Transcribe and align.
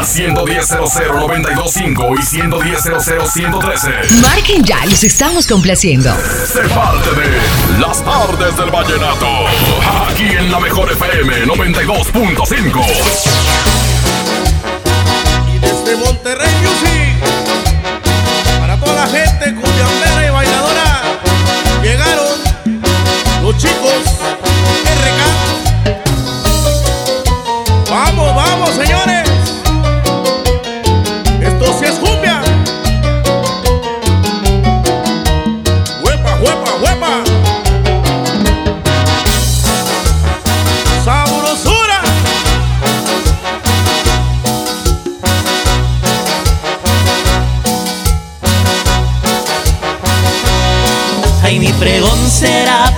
Al 0.00 0.06
110.00925 0.06 2.16
y 2.16 2.22
110.00113. 2.22 4.10
Marquen 4.22 4.64
ya, 4.64 4.86
los 4.86 5.04
estamos 5.04 5.46
complaciendo. 5.46 6.16
Se 6.50 6.60
parte 6.70 7.10
de 7.10 7.38
Las 7.78 8.02
tardes 8.02 8.56
del 8.56 8.70
vallenato. 8.70 9.26
Aquí 10.08 10.22
en 10.22 10.50
la 10.50 10.58
mejor 10.58 10.90
FM 10.90 11.44
92.5. 11.44 12.82
Y 15.54 15.58
desde 15.58 15.96
Monterrey 15.98 16.54
Music, 16.62 17.18
para 18.58 18.80
toda 18.80 19.04
la 19.04 19.06
gente 19.06 19.54
cuyambera 19.54 20.26
y 20.26 20.30
bailadora, 20.30 21.02
llegaron 21.82 22.38
los 23.42 23.54
chicos 23.58 24.02
RK. 24.86 25.20
Vamos, 27.90 28.34
vamos, 28.34 28.70
señores. 28.70 29.09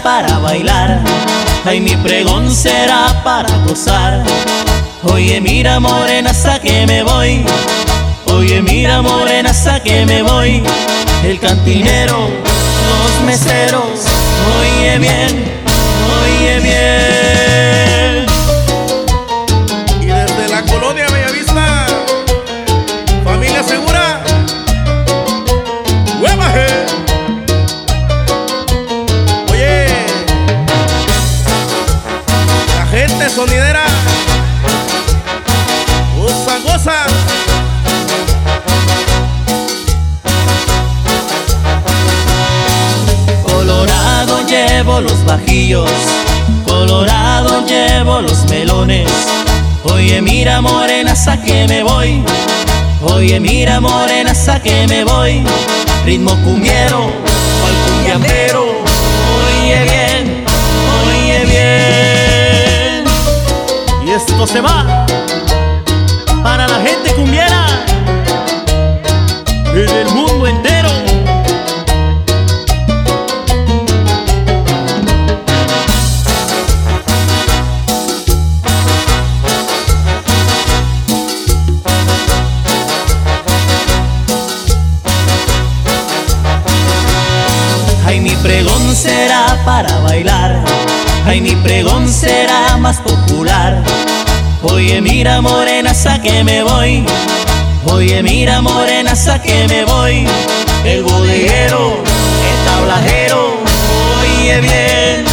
Para 0.03 0.39
bailar. 0.39 1.00
Ay, 1.64 1.81
mi 1.81 1.97
pregón 1.97 2.50
será 2.55 3.22
para 3.22 3.48
gozar. 3.67 4.22
Oye, 5.05 5.41
mira, 5.41 5.81
morena, 5.81 6.31
hasta 6.31 6.58
que 6.61 6.86
me 6.86 7.03
voy. 7.03 7.45
Oye, 8.27 8.62
mira, 8.62 9.03
morena, 9.03 9.50
hasta 9.50 9.80
que 9.80 10.05
me 10.06 10.23
voy. 10.23 10.62
El 11.25 11.39
cantinero, 11.39 12.28
los 12.89 13.27
meseros. 13.27 14.06
Oye 14.61 14.98
bien, 14.98 15.45
oye 16.23 16.61
bien. 16.61 17.72
Sonidera, 33.35 33.85
goza, 36.17 36.59
goza. 36.65 36.93
Colorado 43.42 44.47
llevo 44.47 45.01
los 45.01 45.25
bajillos, 45.25 45.91
colorado 46.67 47.65
llevo 47.67 48.21
los 48.21 48.45
melones. 48.51 49.09
Oye, 49.85 50.21
mira 50.21 50.61
morena, 50.61 51.13
hasta 51.13 51.41
que 51.41 51.67
me 51.67 51.83
voy. 51.83 52.23
Oye, 53.03 53.41
mira 53.41 53.81
morena, 53.81 54.33
hasta 54.33 54.61
que 54.61 54.87
me 54.87 55.05
voy. 55.05 55.42
Ritmo 56.05 56.37
cumbiero, 56.45 57.11
al 57.67 57.92
cumbiambero. 57.92 58.65
Oye 59.39 59.85
bien, 59.85 60.45
oye 61.07 61.45
bien. 61.47 61.82
Y 64.33 64.35
esto 64.35 64.47
se 64.47 64.61
va 64.63 65.05
para 66.43 66.67
la 66.67 66.81
gente 66.81 67.13
cumbiera 67.15 67.67
en 69.75 69.91
el 69.91 70.09
mundo 70.15 70.47
entero. 70.47 70.89
Ay, 88.07 88.21
mi 88.21 88.31
pregón 88.37 88.95
será 88.97 89.59
para 89.67 89.98
bailar. 89.98 90.65
Ay, 91.27 91.41
mi 91.42 91.55
pregón 91.57 92.09
será 92.09 92.77
más 92.79 92.98
popular. 92.98 93.83
Oye, 94.62 95.00
mira, 95.00 95.40
morena, 95.40 95.90
hasta 95.90 96.20
que 96.20 96.45
me 96.45 96.62
voy. 96.62 97.05
Oye, 97.84 98.23
mira, 98.23 98.61
morena, 98.61 99.12
hasta 99.12 99.40
que 99.42 99.67
me 99.67 99.84
voy. 99.84 100.27
El 100.84 101.02
bodeguero, 101.02 102.02
el 102.02 102.64
tablajero. 102.64 103.58
Oye 104.20 104.61
bien, 104.61 105.24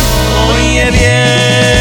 oye 0.50 0.91
bien. 0.91 1.78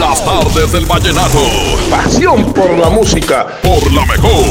Las 0.00 0.24
tardes 0.24 0.72
del 0.72 0.86
vallenato. 0.86 1.38
Pasión 1.90 2.54
por 2.54 2.70
la 2.78 2.88
música. 2.88 3.46
Por 3.62 3.92
la 3.92 4.06
mejor. 4.06 4.46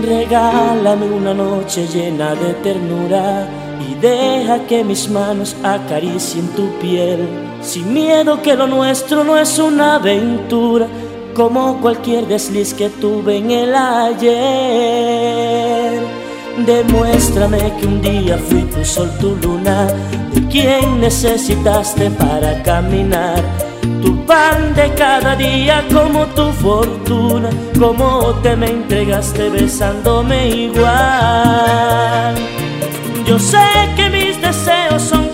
Regálame 0.00 1.06
una 1.06 1.34
noche 1.34 1.88
llena 1.88 2.36
de 2.36 2.54
ternura 2.54 3.48
y 3.90 3.94
deja 3.96 4.64
que 4.68 4.84
mis 4.84 5.10
manos 5.10 5.56
acaricien 5.64 6.46
tu 6.54 6.70
piel. 6.78 7.47
Sin 7.78 7.94
miedo 7.94 8.42
que 8.42 8.56
lo 8.56 8.66
nuestro 8.66 9.22
no 9.22 9.38
es 9.38 9.56
una 9.60 9.94
aventura, 9.94 10.88
como 11.32 11.80
cualquier 11.80 12.26
desliz 12.26 12.74
que 12.74 12.88
tuve 12.88 13.36
en 13.36 13.52
el 13.52 13.72
ayer. 13.72 14.32
Demuéstrame 16.66 17.72
que 17.78 17.86
un 17.86 18.02
día 18.02 18.36
fui 18.36 18.62
tu 18.62 18.84
sol, 18.84 19.08
tu 19.20 19.36
luna, 19.36 19.86
de 20.34 20.44
quien 20.48 21.00
necesitaste 21.00 22.10
para 22.10 22.60
caminar. 22.64 23.40
Tu 24.02 24.26
pan 24.26 24.74
de 24.74 24.92
cada 24.94 25.36
día 25.36 25.86
como 25.94 26.26
tu 26.34 26.50
fortuna, 26.54 27.50
como 27.78 28.34
te 28.42 28.56
me 28.56 28.70
entregaste 28.70 29.50
besándome 29.50 30.48
igual. 30.48 32.34
Yo 33.24 33.38
sé 33.38 33.62
que 33.94 34.10
mis 34.10 34.42
deseos 34.42 35.00
son 35.00 35.27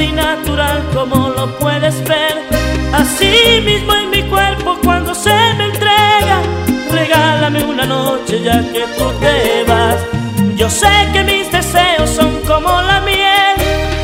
amante 0.00 0.04
y 0.04 0.12
natural 0.12 0.82
como 0.94 1.28
lo 1.28 1.58
puedes 1.58 2.02
ver. 2.04 2.42
Así 2.92 3.60
mismo 3.64 3.94
en 3.94 4.10
mi 4.10 4.22
cuerpo 4.24 4.76
cuando 4.82 5.14
se 5.14 5.34
me 5.56 5.66
entrega 5.66 6.42
regálame 6.90 7.64
una 7.64 7.86
noche 7.86 8.42
ya 8.42 8.60
que 8.72 8.84
tú 8.96 9.04
te 9.20 9.64
vas. 9.64 9.96
Yo 10.56 10.68
sé 10.68 10.90
que 11.12 11.22
mis 11.22 11.50
deseos 11.50 12.10
son 12.10 12.40
como 12.46 12.82
la 12.82 13.00
miel, 13.00 13.56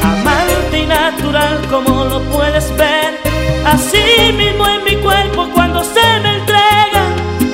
amante 0.03 0.79
y 0.79 0.87
natural 0.87 1.61
como 1.71 2.05
lo 2.05 2.21
puedes 2.25 2.75
ver. 2.77 3.19
Así 3.65 4.33
mismo 4.33 4.67
en 4.69 4.85
mi 4.85 4.97
cuerpo 5.03 5.49
cuando 5.53 5.83
se 5.83 6.07
me 6.23 6.37
entrega, 6.39 7.03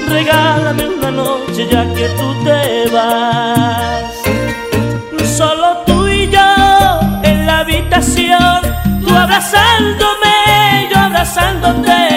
regálame 0.09 0.89
una 0.89 1.11
noche 1.11 1.67
ya 1.71 1.85
que 1.95 2.09
tú 2.11 2.45
te 2.45 2.91
vas. 2.91 4.02
Abrazándome, 9.33 10.89
yo 10.91 10.99
abrazándote, 10.99 12.12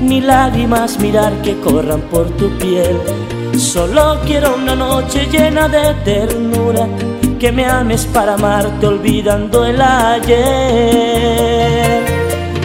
ni 0.00 0.20
lágrimas 0.20 0.96
mirar 1.00 1.32
que 1.42 1.58
corran 1.58 2.02
por 2.02 2.30
tu 2.36 2.56
piel. 2.58 2.96
Solo 3.58 4.20
quiero 4.24 4.54
una 4.54 4.76
noche 4.76 5.26
llena 5.26 5.68
de 5.68 5.92
ternura, 6.04 6.86
que 7.40 7.50
me 7.50 7.64
ames 7.66 8.06
para 8.06 8.34
amarte 8.34 8.86
olvidando 8.86 9.64
el 9.66 9.80
ayer. 9.82 10.38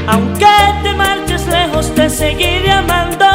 Aunque 0.08 0.46
te 0.84 0.94
marches 0.94 1.48
lejos 1.48 1.90
te 1.96 2.08
seguiré 2.08 2.72
amando, 2.72 3.26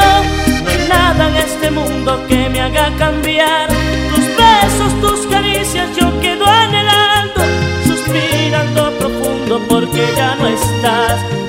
no 0.63 0.69
hay 0.69 0.87
nada 0.87 1.27
en 1.27 1.35
este 1.35 1.71
mundo 1.71 2.21
que 2.29 2.47
me 2.47 2.61
haga 2.61 2.89
cambiar. 2.97 3.67
Tus 4.15 4.25
besos, 4.37 4.93
tus 5.01 5.27
caricias 5.27 5.89
yo 5.97 6.07
quedo 6.21 6.45
anhelando, 6.45 7.41
suspirando 7.85 8.91
profundo 8.97 9.59
porque 9.67 10.07
ya 10.15 10.35
no 10.35 10.47
estás. 10.47 11.40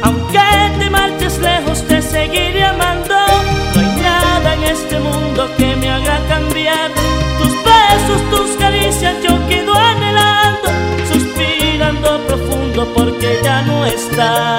Seguiré 2.22 2.64
amando, 2.64 3.16
no 3.74 3.80
hay 3.80 3.90
nada 4.00 4.54
en 4.54 4.62
este 4.64 4.96
mundo 5.00 5.40
que 5.56 5.74
me 5.76 5.88
haga 5.90 6.18
cambiar. 6.28 6.90
Tus 7.38 7.54
besos, 7.68 8.20
tus 8.30 8.50
caricias 8.62 9.14
yo 9.24 9.34
quedo 9.48 9.74
anhelando, 9.74 10.68
suspirando 11.12 12.08
profundo 12.28 12.80
porque 12.94 13.40
ya 13.42 13.62
no 13.62 13.84
estás. 13.86 14.51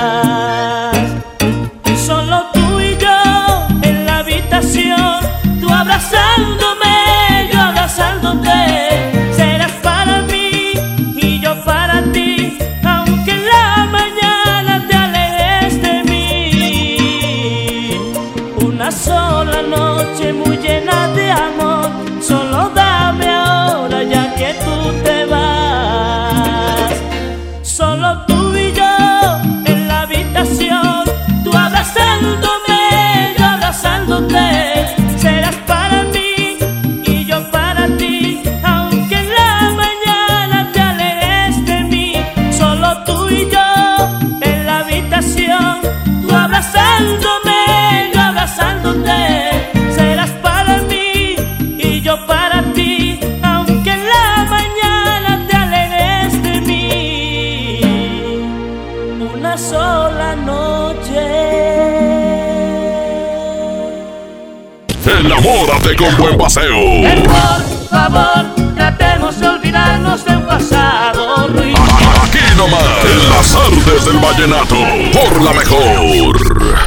Con 66.03 66.17
buen 66.17 66.37
paseo. 66.37 66.79
Por 67.01 67.89
favor, 67.89 68.45
tratemos 68.75 69.39
de 69.39 69.47
olvidarnos 69.47 70.25
de 70.25 70.35
un 70.35 70.45
pasado 70.45 71.47
ruin. 71.47 71.75
Aquí 72.23 72.39
nomás, 72.57 73.05
en 73.05 73.29
las 73.29 73.55
artes 73.55 74.05
del 74.05 74.17
vallenato, 74.17 74.75
por 75.13 75.41
la 75.41 75.53
mejor. 75.53 76.79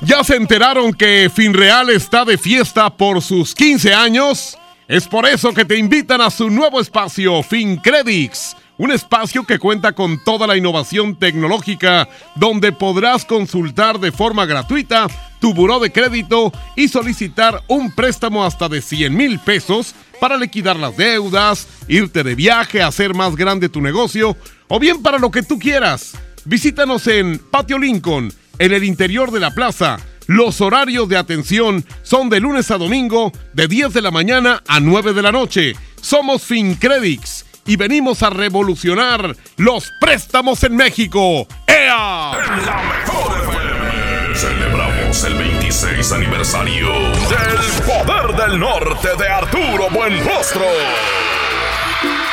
¿Ya 0.00 0.24
se 0.24 0.36
enteraron 0.36 0.92
que 0.92 1.30
Finreal 1.32 1.90
está 1.90 2.24
de 2.24 2.38
fiesta 2.38 2.90
por 2.90 3.22
sus 3.22 3.54
15 3.54 3.94
años? 3.94 4.58
Es 4.88 5.06
por 5.06 5.26
eso 5.26 5.52
que 5.52 5.64
te 5.64 5.78
invitan 5.78 6.20
a 6.20 6.30
su 6.30 6.50
nuevo 6.50 6.80
espacio, 6.80 7.42
FinCredits. 7.42 8.56
Un 8.78 8.90
espacio 8.90 9.44
que 9.44 9.58
cuenta 9.58 9.92
con 9.92 10.24
toda 10.24 10.46
la 10.46 10.56
innovación 10.56 11.14
tecnológica, 11.14 12.08
donde 12.34 12.72
podrás 12.72 13.26
consultar 13.26 14.00
de 14.00 14.10
forma 14.10 14.46
gratuita 14.46 15.06
tu 15.40 15.54
buró 15.54 15.80
de 15.80 15.90
crédito 15.90 16.52
y 16.76 16.88
solicitar 16.88 17.62
un 17.66 17.90
préstamo 17.92 18.44
hasta 18.44 18.68
de 18.68 18.82
100 18.82 19.16
mil 19.16 19.38
pesos 19.38 19.94
para 20.20 20.36
liquidar 20.36 20.76
las 20.76 20.96
deudas, 20.96 21.66
irte 21.88 22.22
de 22.22 22.34
viaje, 22.34 22.82
hacer 22.82 23.14
más 23.14 23.34
grande 23.34 23.68
tu 23.68 23.80
negocio 23.80 24.36
o 24.68 24.78
bien 24.78 25.02
para 25.02 25.18
lo 25.18 25.30
que 25.30 25.42
tú 25.42 25.58
quieras. 25.58 26.12
Visítanos 26.44 27.06
en 27.06 27.38
Patio 27.38 27.78
Lincoln, 27.78 28.32
en 28.58 28.72
el 28.72 28.84
interior 28.84 29.30
de 29.30 29.40
la 29.40 29.50
plaza. 29.50 29.98
Los 30.26 30.60
horarios 30.60 31.08
de 31.08 31.16
atención 31.16 31.84
son 32.02 32.28
de 32.30 32.38
lunes 32.38 32.70
a 32.70 32.78
domingo, 32.78 33.32
de 33.52 33.66
10 33.66 33.92
de 33.92 34.02
la 34.02 34.10
mañana 34.10 34.62
a 34.68 34.78
9 34.78 35.12
de 35.12 35.22
la 35.22 35.32
noche. 35.32 35.74
Somos 36.00 36.42
FinCredits 36.42 37.46
y 37.66 37.76
venimos 37.76 38.22
a 38.22 38.30
revolucionar 38.30 39.36
los 39.56 39.90
préstamos 40.00 40.62
en 40.64 40.76
México. 40.76 41.48
¡Ea! 41.66 42.32
La 42.64 43.02
mejor. 43.04 44.69
El 45.10 45.34
26 45.34 46.12
aniversario 46.12 46.86
del 46.92 47.82
Poder 47.84 48.32
del 48.36 48.60
Norte 48.60 49.08
de 49.18 49.28
Arturo 49.28 49.90
Buenrostro. 49.90 50.64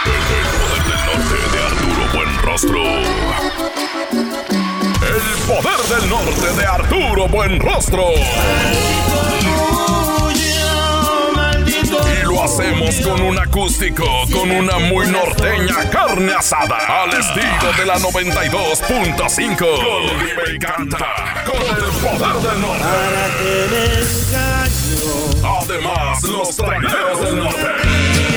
El 0.06 0.22
Poder 0.54 0.86
del 0.86 1.06
Norte 1.08 1.38
de 1.52 1.60
Arturo 1.64 2.04
Buenrostro. 2.14 2.84
El 5.02 5.26
Poder 5.48 5.82
del 5.90 6.08
Norte 6.08 6.54
de 6.56 6.66
Arturo 6.68 7.28
Buenrostro. 7.28 8.06
Hacemos 12.48 12.96
con 13.02 13.22
un 13.24 13.38
acústico, 13.38 14.06
con 14.32 14.50
una 14.50 14.80
muy 14.80 15.06
norteña 15.08 15.90
carne 15.92 16.32
asada. 16.32 17.04
Al 17.04 17.10
estilo 17.10 17.74
de 17.78 17.86
la 17.86 17.98
92.5. 17.98 19.58
Con 19.58 20.18
Vive 20.18 20.56
y 20.56 20.58
canta. 20.58 21.44
Con 21.46 21.62
el 21.62 21.92
poder 22.00 22.36
del 22.42 22.62
norte. 22.62 22.86
Además, 25.44 26.24
los 26.24 26.56
traineros 26.56 27.22
del 27.22 27.38
norte. 27.38 27.68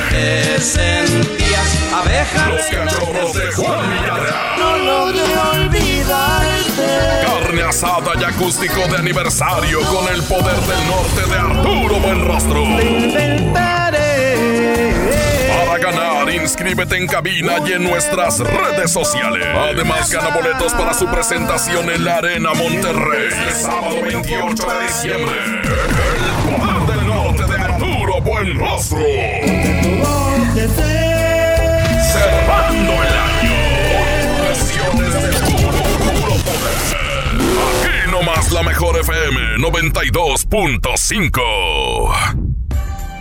Te 0.09 0.59
sentías 0.59 1.93
abeja 1.93 2.49
Los 2.49 2.65
cachorros 2.65 3.33
de 3.33 3.51
Juan 3.53 3.91
Villarreal. 3.91 4.59
No 4.59 4.77
logré 4.77 5.37
olvidarte. 5.53 6.81
Carne 7.25 7.63
asada 7.63 8.11
y 8.19 8.23
acústico 8.25 8.87
de 8.89 8.97
aniversario 8.97 9.79
con 9.83 10.13
el 10.13 10.21
poder 10.23 10.59
del 10.59 10.87
norte 10.87 11.21
de 11.29 11.39
Arturo 11.39 11.95
Buenrostro. 12.01 12.61
Para 15.71 15.83
ganar, 15.83 16.29
inscríbete 16.29 16.97
en 16.97 17.07
cabina 17.07 17.53
y 17.65 17.71
en 17.71 17.85
nuestras 17.85 18.39
redes 18.39 18.91
sociales. 18.91 19.47
Además, 19.55 20.11
gana 20.11 20.35
boletos 20.35 20.73
para 20.73 20.93
su 20.93 21.09
presentación 21.09 21.89
en 21.89 22.03
la 22.03 22.17
Arena 22.17 22.53
Monterrey. 22.53 23.29
El 23.47 23.53
sábado 23.53 24.01
28 24.03 24.67
de 24.67 24.83
diciembre. 24.83 25.33
El 25.63 26.31
poder 26.43 26.85
del 26.87 27.07
norte 27.07 27.45
de 27.45 27.57
Arturo 27.57 28.19
Buenrostro. 28.19 28.99
Cerrando 32.11 32.91
el 32.91 33.15
año. 33.15 33.55
Versiones 34.41 35.23
de 35.23 35.31
puro, 35.39 35.71
puro 35.71 36.35
poder. 36.43 36.75
Aquí 37.79 38.11
nomás 38.11 38.51
la 38.51 38.63
mejor 38.63 38.99
FM 38.99 39.55
92.5. 39.59 42.50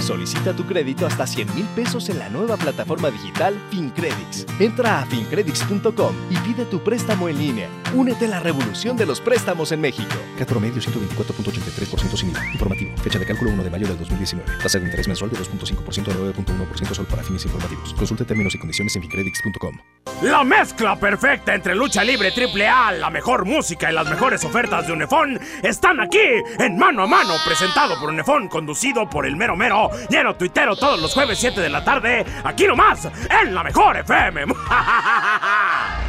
Solicita 0.00 0.54
tu 0.54 0.64
crédito 0.64 1.06
hasta 1.06 1.26
100 1.26 1.54
mil 1.54 1.66
pesos 1.74 2.08
en 2.08 2.18
la 2.18 2.28
nueva 2.28 2.56
plataforma 2.56 3.10
digital 3.10 3.58
FinCredits. 3.70 4.46
Entra 4.58 5.00
a 5.00 5.06
fincredits.com 5.06 6.14
y 6.30 6.36
pide 6.38 6.64
tu 6.64 6.82
préstamo 6.82 7.28
en 7.28 7.38
línea. 7.38 7.68
Únete 7.94 8.26
a 8.26 8.28
la 8.28 8.40
revolución 8.40 8.96
de 8.96 9.06
los 9.06 9.20
préstamos 9.20 9.72
en 9.72 9.80
México. 9.80 10.14
CAT 10.38 10.48
promedio 10.48 10.80
124.83% 10.80 12.16
sin 12.16 12.30
IVA. 12.30 12.46
Informativo. 12.52 12.96
Fecha 12.98 13.18
de 13.18 13.26
cálculo 13.26 13.50
1 13.52 13.64
de 13.64 13.70
mayo 13.70 13.86
del 13.86 13.98
2019. 13.98 14.50
Tasa 14.62 14.78
de 14.78 14.86
interés 14.86 15.08
mensual 15.08 15.30
de 15.30 15.38
2.5% 15.38 16.08
a 16.08 16.14
9.1% 16.14 16.94
solo 16.94 17.08
para 17.08 17.22
fines 17.22 17.44
informativos. 17.44 17.94
Consulte 17.94 18.24
términos 18.24 18.54
y 18.54 18.58
condiciones 18.58 18.94
en 18.96 19.02
fincredits.com. 19.02 19.78
La 20.22 20.42
mezcla 20.42 20.96
perfecta 20.96 21.54
entre 21.54 21.76
lucha 21.76 22.02
libre 22.02 22.32
triple 22.32 22.66
A, 22.66 22.90
la 22.90 23.08
mejor 23.08 23.44
música 23.44 23.90
y 23.90 23.94
las 23.94 24.10
mejores 24.10 24.44
ofertas 24.44 24.86
de 24.86 24.92
Unefón 24.92 25.38
están 25.62 26.00
aquí 26.00 26.18
en 26.58 26.76
Mano 26.76 27.04
a 27.04 27.06
Mano, 27.06 27.34
presentado 27.46 27.98
por 28.00 28.10
Unefón, 28.10 28.48
conducido 28.48 29.08
por 29.08 29.26
el 29.26 29.36
mero 29.36 29.56
mero, 29.56 29.87
lleno 30.08 30.34
tuitero 30.34 30.76
todos 30.76 31.00
los 31.00 31.12
jueves 31.14 31.38
7 31.38 31.60
de 31.60 31.68
la 31.68 31.84
tarde, 31.84 32.24
aquí 32.44 32.66
nomás, 32.66 33.08
en 33.42 33.54
la 33.54 33.62
mejor 33.62 33.96
FM. 33.98 34.46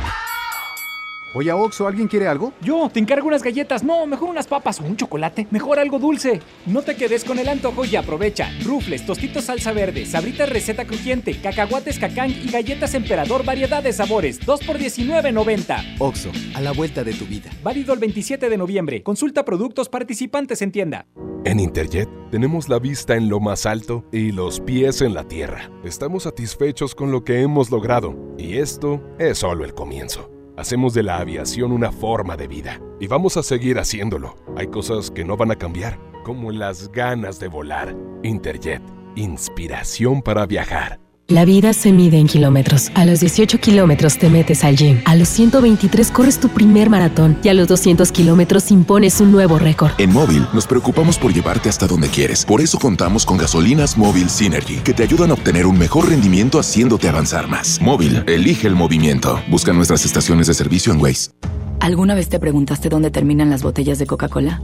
Oye, 1.36 1.52
Oxo, 1.52 1.86
¿alguien 1.88 2.08
quiere 2.08 2.28
algo? 2.28 2.54
Yo, 2.62 2.90
te 2.92 3.00
encargo 3.00 3.28
unas 3.28 3.44
galletas. 3.44 3.84
No, 3.84 4.08
mejor 4.08 4.30
unas 4.30 4.48
papas 4.48 4.80
o 4.80 4.84
un 4.84 4.98
chocolate. 4.98 5.46
Mejor 5.52 5.78
algo 5.78 6.00
dulce. 6.00 6.42
No 6.66 6.82
te 6.82 6.96
quedes 6.96 7.24
con 7.24 7.38
el 7.38 7.48
antojo 7.48 7.86
y 7.86 7.96
aprovecha. 7.96 8.50
Rufles, 8.64 9.06
tostitos 9.06 9.44
salsa 9.46 9.72
verde, 9.72 10.08
sabritas 10.08 10.50
receta 10.50 10.86
crujiente, 10.86 11.40
cacahuates 11.40 12.00
cacán 12.00 12.32
y 12.32 12.50
galletas 12.50 12.96
emperador 12.96 13.46
variedad 13.46 13.84
de 13.84 13.94
sabores. 13.94 14.44
2 14.44 14.64
por 14.66 14.80
19.90. 14.80 15.98
Oxo, 16.00 16.32
a 16.56 16.62
la 16.62 16.72
vuelta 16.72 17.04
de 17.04 17.14
tu 17.14 17.26
vida. 17.26 17.52
Válido 17.62 17.94
el 17.94 18.00
27 18.00 18.50
de 18.50 18.58
noviembre. 18.58 19.04
Consulta 19.04 19.46
productos 19.46 19.88
participantes 19.88 20.64
en 20.64 20.72
tienda. 20.72 21.06
En 21.46 21.60
Interjet 21.60 22.10
tenemos 22.32 22.68
la 22.70 22.80
vista 22.80 23.16
en 23.16 23.30
lo 23.30 23.40
más 23.40 23.66
alto 23.66 24.04
y 24.12 24.32
los 24.32 24.60
pies 24.60 25.02
en 25.02 25.14
la 25.14 25.28
tierra. 25.28 25.70
Estamos 25.84 26.24
satisfechos 26.24 26.96
con 26.96 27.12
lo 27.12 27.24
que 27.24 27.42
hemos 27.42 27.70
logrado 27.70 28.16
y 28.38 28.58
esto 28.58 29.02
es 29.20 29.38
solo 29.38 29.64
el 29.64 29.74
comienzo. 29.74 30.29
Hacemos 30.60 30.94
de 30.94 31.04
la 31.04 31.20
aviación 31.20 31.72
una 31.72 31.90
forma 31.90 32.36
de 32.36 32.50
vida 32.50 32.82
y 33.00 33.08
vamos 33.08 33.38
a 33.38 33.44
seguir 33.44 33.80
haciéndolo. 33.80 34.36
Hay 34.58 34.68
cosas 34.68 35.10
que 35.10 35.24
no 35.24 35.38
van 35.38 35.52
a 35.52 35.56
cambiar, 35.56 35.98
como 36.26 36.52
las 36.52 36.92
ganas 36.92 37.40
de 37.40 37.48
volar. 37.48 37.96
Interjet, 38.24 38.82
inspiración 39.16 40.22
para 40.22 40.46
viajar. 40.46 41.00
La 41.30 41.46
vida 41.46 41.74
se 41.74 41.94
mide 41.94 42.18
en 42.18 42.26
kilómetros. 42.26 42.90
A 42.96 43.06
los 43.06 43.20
18 43.20 43.60
kilómetros 43.60 44.18
te 44.18 44.32
metes 44.32 44.64
al 44.64 44.76
gym. 44.76 45.00
A 45.06 45.16
los 45.16 45.30
123 45.30 46.10
corres 46.10 46.40
tu 46.40 46.50
primer 46.50 46.90
maratón. 46.90 47.38
Y 47.44 47.50
a 47.50 47.54
los 47.54 47.68
200 47.68 48.12
kilómetros 48.12 48.72
impones 48.72 49.22
un 49.22 49.32
nuevo 49.32 49.60
récord. 49.60 49.92
En 50.00 50.12
Móvil 50.12 50.48
nos 50.56 50.66
preocupamos 50.66 51.20
por 51.20 51.32
llevarte 51.32 51.70
hasta 51.70 51.86
donde 51.86 52.08
quieres. 52.08 52.44
Por 52.44 52.62
eso 52.62 52.80
contamos 52.80 53.28
con 53.28 53.38
gasolinas 53.38 53.96
Móvil 53.96 54.28
Synergy, 54.28 54.78
que 54.78 54.96
te 54.96 55.04
ayudan 55.04 55.30
a 55.30 55.36
obtener 55.36 55.68
un 55.68 55.78
mejor 55.78 56.10
rendimiento 56.10 56.58
haciéndote 56.58 57.08
avanzar 57.08 57.48
más. 57.48 57.80
Móvil, 57.80 58.24
elige 58.26 58.66
el 58.66 58.74
movimiento. 58.74 59.40
Busca 59.52 59.72
nuestras 59.72 60.06
estaciones 60.06 60.48
de 60.48 60.56
servicio 60.56 60.92
en 60.92 61.00
Waze. 61.00 61.30
¿Alguna 61.80 62.16
vez 62.16 62.30
te 62.30 62.40
preguntaste 62.40 62.90
dónde 62.90 63.12
terminan 63.12 63.52
las 63.52 63.62
botellas 63.62 64.00
de 64.00 64.08
Coca-Cola? 64.08 64.64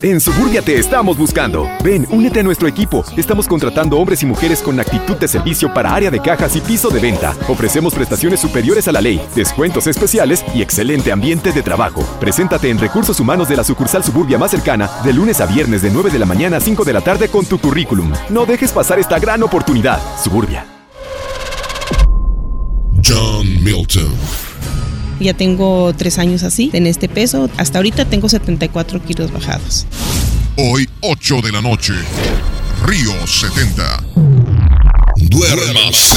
En 0.00 0.20
Suburbia 0.20 0.62
te 0.62 0.78
estamos 0.78 1.18
buscando. 1.18 1.68
Ven, 1.82 2.06
únete 2.10 2.38
a 2.38 2.42
nuestro 2.44 2.68
equipo. 2.68 3.04
Estamos 3.16 3.48
contratando 3.48 3.98
hombres 3.98 4.22
y 4.22 4.26
mujeres 4.26 4.62
con 4.62 4.78
actitud 4.78 5.16
de 5.16 5.26
servicio 5.26 5.74
para 5.74 5.92
área 5.92 6.08
de 6.08 6.20
cajas 6.20 6.54
y 6.54 6.60
piso 6.60 6.88
de 6.88 7.00
venta. 7.00 7.34
Ofrecemos 7.48 7.96
prestaciones 7.96 8.38
superiores 8.38 8.86
a 8.86 8.92
la 8.92 9.00
ley, 9.00 9.20
descuentos 9.34 9.88
especiales 9.88 10.44
y 10.54 10.62
excelente 10.62 11.10
ambiente 11.10 11.50
de 11.50 11.62
trabajo. 11.64 12.04
Preséntate 12.20 12.70
en 12.70 12.78
Recursos 12.78 13.18
Humanos 13.18 13.48
de 13.48 13.56
la 13.56 13.64
sucursal 13.64 14.04
Suburbia 14.04 14.38
más 14.38 14.52
cercana 14.52 14.88
de 15.02 15.12
lunes 15.12 15.40
a 15.40 15.46
viernes 15.46 15.82
de 15.82 15.90
9 15.90 16.10
de 16.10 16.18
la 16.20 16.26
mañana 16.26 16.58
a 16.58 16.60
5 16.60 16.84
de 16.84 16.92
la 16.92 17.00
tarde 17.00 17.28
con 17.28 17.44
tu 17.44 17.58
currículum. 17.58 18.12
No 18.28 18.46
dejes 18.46 18.70
pasar 18.70 19.00
esta 19.00 19.18
gran 19.18 19.42
oportunidad. 19.42 20.00
Suburbia. 20.22 20.64
John 23.02 23.64
Milton. 23.64 24.47
Ya 25.20 25.34
tengo 25.34 25.92
tres 25.94 26.18
años 26.18 26.42
así, 26.42 26.70
en 26.72 26.86
este 26.86 27.08
peso. 27.08 27.50
Hasta 27.56 27.78
ahorita 27.78 28.04
tengo 28.04 28.28
74 28.28 29.02
kilos 29.02 29.32
bajados. 29.32 29.86
Hoy, 30.56 30.88
8 31.00 31.40
de 31.42 31.52
la 31.52 31.60
noche. 31.60 31.94
Río 32.86 33.26
70. 33.26 34.02
Duérmase. 35.16 36.14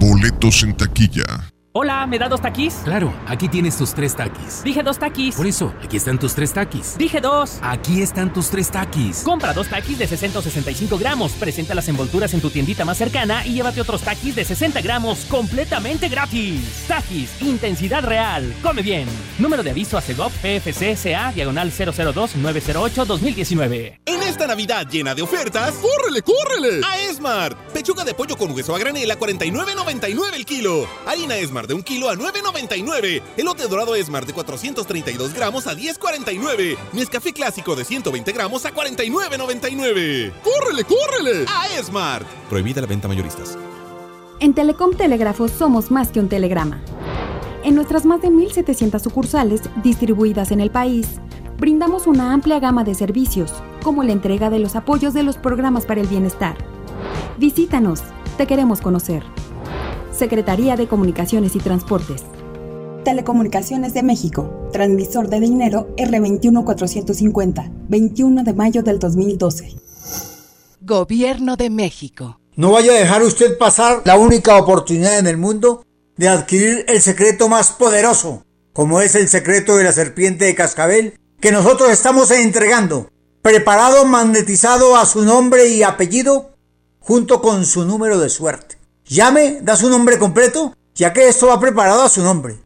Boletos 0.00 0.62
en 0.64 0.76
taquilla. 0.76 1.53
Hola, 1.76 2.06
¿me 2.06 2.20
da 2.20 2.28
dos 2.28 2.40
taquis? 2.40 2.72
Claro, 2.84 3.12
aquí 3.26 3.48
tienes 3.48 3.76
tus 3.76 3.92
tres 3.94 4.14
taquis. 4.14 4.62
Dije 4.62 4.84
dos 4.84 4.96
taquis. 4.96 5.34
Por 5.34 5.44
eso, 5.44 5.74
aquí 5.82 5.96
están 5.96 6.20
tus 6.20 6.32
tres 6.32 6.52
taquis. 6.52 6.96
Dije 6.96 7.20
dos. 7.20 7.58
Aquí 7.62 8.00
están 8.00 8.32
tus 8.32 8.48
tres 8.48 8.70
taquis. 8.70 9.24
Compra 9.24 9.52
dos 9.52 9.66
taquis 9.66 9.98
de 9.98 10.06
665 10.06 10.96
gramos, 10.96 11.32
presenta 11.32 11.74
las 11.74 11.88
envolturas 11.88 12.32
en 12.32 12.40
tu 12.40 12.48
tiendita 12.48 12.84
más 12.84 12.96
cercana 12.96 13.44
y 13.44 13.54
llévate 13.54 13.80
otros 13.80 14.02
taquis 14.02 14.36
de 14.36 14.44
60 14.44 14.82
gramos 14.82 15.24
completamente 15.24 16.08
gratis. 16.08 16.84
Taquis, 16.86 17.42
intensidad 17.42 18.04
real. 18.04 18.54
Come 18.62 18.82
bien. 18.82 19.08
Número 19.40 19.64
de 19.64 19.70
aviso 19.70 19.98
a 19.98 20.00
CEGOP 20.00 20.30
PFC 20.30 20.94
CA 20.94 21.32
diagonal 21.32 21.72
002-908-2019. 21.72 23.98
En 24.06 24.22
esta 24.22 24.46
Navidad 24.46 24.86
llena 24.88 25.12
de 25.16 25.22
ofertas, 25.22 25.74
¡córrele, 25.74 26.22
córrele! 26.22 26.82
A 26.86 27.00
Esmart. 27.00 27.58
Pechuga 27.72 28.04
de 28.04 28.14
pollo 28.14 28.36
con 28.36 28.52
hueso 28.52 28.76
a 28.76 28.78
granel 28.78 29.10
a 29.10 29.18
49.99 29.18 30.34
el 30.36 30.44
kilo. 30.44 30.86
Harina 31.04 31.34
Esmart 31.34 31.63
de 31.66 31.74
un 31.74 31.82
kilo 31.82 32.08
a 32.08 32.14
9.99. 32.14 33.22
Elote 33.36 33.68
dorado 33.68 33.94
Esmart 33.94 34.26
de 34.26 34.32
432 34.32 35.34
gramos 35.34 35.66
a 35.66 35.74
10.49. 35.74 36.76
Nescafé 36.92 37.32
clásico 37.32 37.76
de 37.76 37.84
120 37.84 38.32
gramos 38.32 38.64
a 38.66 38.74
49.99. 38.74 40.32
¡Córrele, 40.42 40.84
córrele! 40.84 41.46
A 41.48 41.68
Esmart. 41.78 42.26
Prohibida 42.48 42.80
la 42.80 42.86
venta 42.86 43.08
mayoristas. 43.08 43.58
En 44.40 44.52
Telecom 44.52 44.96
Telégrafos 44.96 45.52
somos 45.52 45.90
más 45.90 46.10
que 46.10 46.20
un 46.20 46.28
telegrama. 46.28 46.82
En 47.62 47.74
nuestras 47.74 48.04
más 48.04 48.20
de 48.20 48.28
1.700 48.28 49.00
sucursales 49.00 49.62
distribuidas 49.82 50.50
en 50.50 50.60
el 50.60 50.70
país, 50.70 51.20
brindamos 51.56 52.06
una 52.06 52.34
amplia 52.34 52.60
gama 52.60 52.84
de 52.84 52.94
servicios, 52.94 53.52
como 53.82 54.02
la 54.02 54.12
entrega 54.12 54.50
de 54.50 54.58
los 54.58 54.76
apoyos 54.76 55.14
de 55.14 55.22
los 55.22 55.38
programas 55.38 55.86
para 55.86 56.02
el 56.02 56.06
bienestar. 56.06 56.58
Visítanos, 57.38 58.02
te 58.36 58.46
queremos 58.46 58.80
conocer. 58.82 59.24
Secretaría 60.16 60.76
de 60.76 60.86
Comunicaciones 60.86 61.56
y 61.56 61.58
Transportes. 61.58 62.22
Telecomunicaciones 63.04 63.94
de 63.94 64.04
México, 64.04 64.68
transmisor 64.72 65.28
de 65.28 65.40
dinero 65.40 65.88
R21450, 65.96 67.70
21 67.88 68.44
de 68.44 68.54
mayo 68.54 68.82
del 68.82 69.00
2012. 69.00 69.76
Gobierno 70.80 71.56
de 71.56 71.68
México. 71.68 72.38
No 72.54 72.70
vaya 72.70 72.92
a 72.92 72.98
dejar 72.98 73.24
usted 73.24 73.58
pasar 73.58 74.02
la 74.04 74.16
única 74.16 74.56
oportunidad 74.56 75.18
en 75.18 75.26
el 75.26 75.36
mundo 75.36 75.84
de 76.16 76.28
adquirir 76.28 76.84
el 76.86 77.02
secreto 77.02 77.48
más 77.48 77.72
poderoso, 77.72 78.44
como 78.72 79.00
es 79.00 79.16
el 79.16 79.28
secreto 79.28 79.76
de 79.76 79.84
la 79.84 79.92
serpiente 79.92 80.44
de 80.44 80.54
cascabel, 80.54 81.18
que 81.40 81.50
nosotros 81.50 81.90
estamos 81.90 82.30
entregando, 82.30 83.10
preparado, 83.42 84.04
magnetizado 84.04 84.96
a 84.96 85.06
su 85.06 85.24
nombre 85.24 85.66
y 85.68 85.82
apellido, 85.82 86.54
junto 87.00 87.42
con 87.42 87.66
su 87.66 87.84
número 87.84 88.20
de 88.20 88.28
suerte. 88.28 88.83
Llame, 89.06 89.58
da 89.60 89.76
su 89.76 89.90
nombre 89.90 90.18
completo, 90.18 90.74
ya 90.94 91.12
que 91.12 91.28
esto 91.28 91.48
va 91.48 91.60
preparado 91.60 92.02
a 92.02 92.08
su 92.08 92.22
nombre. 92.22 92.58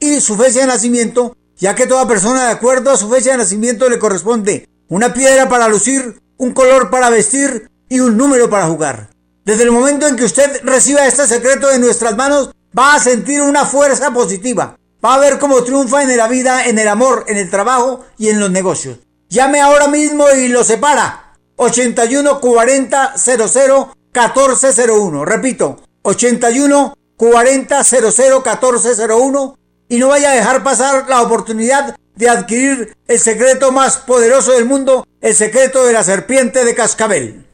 Y 0.00 0.20
su 0.20 0.36
fecha 0.36 0.60
de 0.60 0.66
nacimiento, 0.66 1.36
ya 1.56 1.74
que 1.74 1.86
toda 1.86 2.08
persona 2.08 2.46
de 2.46 2.52
acuerdo 2.52 2.90
a 2.90 2.96
su 2.96 3.10
fecha 3.10 3.32
de 3.32 3.38
nacimiento 3.38 3.88
le 3.88 3.98
corresponde 3.98 4.68
una 4.88 5.12
piedra 5.12 5.48
para 5.48 5.68
lucir, 5.68 6.20
un 6.38 6.52
color 6.52 6.90
para 6.90 7.10
vestir 7.10 7.70
y 7.88 8.00
un 8.00 8.16
número 8.16 8.48
para 8.48 8.66
jugar. 8.66 9.10
Desde 9.44 9.64
el 9.64 9.70
momento 9.70 10.06
en 10.06 10.16
que 10.16 10.24
usted 10.24 10.60
reciba 10.64 11.06
este 11.06 11.26
secreto 11.26 11.68
de 11.68 11.78
nuestras 11.78 12.16
manos, 12.16 12.52
va 12.76 12.94
a 12.94 13.00
sentir 13.00 13.42
una 13.42 13.66
fuerza 13.66 14.12
positiva. 14.12 14.76
Va 15.04 15.14
a 15.14 15.18
ver 15.18 15.38
cómo 15.38 15.62
triunfa 15.62 16.02
en 16.02 16.16
la 16.16 16.28
vida, 16.28 16.66
en 16.66 16.78
el 16.78 16.88
amor, 16.88 17.24
en 17.26 17.36
el 17.36 17.50
trabajo 17.50 18.04
y 18.18 18.28
en 18.28 18.40
los 18.40 18.50
negocios. 18.50 18.98
Llame 19.28 19.60
ahora 19.60 19.88
mismo 19.88 20.26
y 20.30 20.48
lo 20.48 20.62
separa. 20.62 21.34
81 21.56 22.40
40 22.40 23.14
00 23.16 23.96
1401. 24.12 25.24
Repito, 25.24 25.80
81 26.02 26.94
40 27.16 27.84
00 27.84 28.42
1401. 28.42 29.58
Y 29.88 29.98
no 29.98 30.08
vaya 30.08 30.30
a 30.30 30.34
dejar 30.34 30.62
pasar 30.62 31.08
la 31.08 31.22
oportunidad 31.22 31.96
de 32.16 32.28
adquirir 32.28 32.96
el 33.06 33.18
secreto 33.18 33.72
más 33.72 33.98
poderoso 33.98 34.52
del 34.52 34.64
mundo, 34.64 35.06
el 35.20 35.34
secreto 35.34 35.84
de 35.84 35.92
la 35.92 36.04
serpiente 36.04 36.64
de 36.64 36.74
cascabel. 36.74 37.46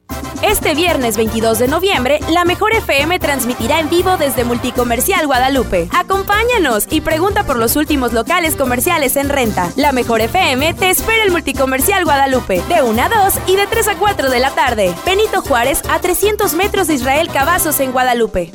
Este 0.43 0.75
viernes 0.75 1.17
22 1.17 1.59
de 1.59 1.69
noviembre, 1.69 2.21
la 2.31 2.45
Mejor 2.45 2.73
FM 2.73 3.19
transmitirá 3.19 3.81
en 3.81 3.91
vivo 3.91 4.17
desde 4.17 4.45
Multicomercial 4.45 5.27
Guadalupe. 5.27 5.89
Acompáñanos 5.93 6.87
y 6.91 7.01
pregunta 7.01 7.45
por 7.45 7.59
los 7.59 7.77
últimos 7.77 8.13
locales 8.13 8.55
comerciales 8.55 9.17
en 9.17 9.29
renta. 9.29 9.71
La 9.77 9.93
Mejor 9.93 10.21
FM 10.21 10.75
te 10.75 10.91
espera 10.91 11.25
el 11.25 11.33
Multicomercial 11.33 12.05
Guadalupe, 12.05 12.63
de 12.69 12.83
1 12.83 13.03
a 13.03 13.09
2 13.09 13.35
y 13.47 13.57
de 13.57 13.67
3 13.67 13.89
a 13.89 13.95
4 13.97 14.31
de 14.31 14.39
la 14.41 14.51
tarde. 14.51 14.95
Benito 15.05 15.43
Juárez, 15.43 15.83
a 15.91 16.01
300 16.01 16.55
metros 16.55 16.87
de 16.87 16.95
Israel 16.95 17.29
Cavazos 17.33 17.81
en 17.81 17.93
Guadalupe. 17.93 18.53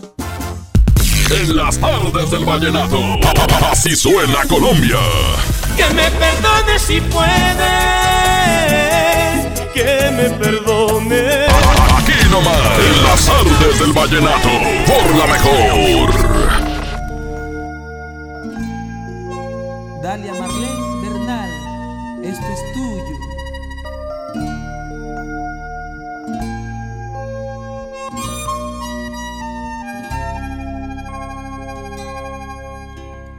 En 1.32 1.56
las 1.56 1.78
tardes 1.80 2.32
del 2.32 2.46
vallenato, 2.46 3.00
así 3.72 3.96
suena 3.96 4.46
Colombia. 4.48 5.00
Que 5.76 5.86
me 5.94 6.04
perdone 6.12 6.80
si 6.80 7.02
puede, 7.02 8.42
que 9.74 10.12
me 10.12 10.30
perdone. 10.38 11.46
Aquí 11.98 12.30
nomás, 12.30 12.80
en 12.80 13.04
las 13.04 13.26
tardes 13.26 13.80
del 13.80 13.92
vallenato, 13.92 14.50
por 14.86 15.16
la 15.16 15.26
mejor. 15.28 16.12
Dalia 20.04 20.34
Marlene 20.34 21.02
Bernal, 21.02 21.50
esto 22.24 22.46
es 22.46 22.73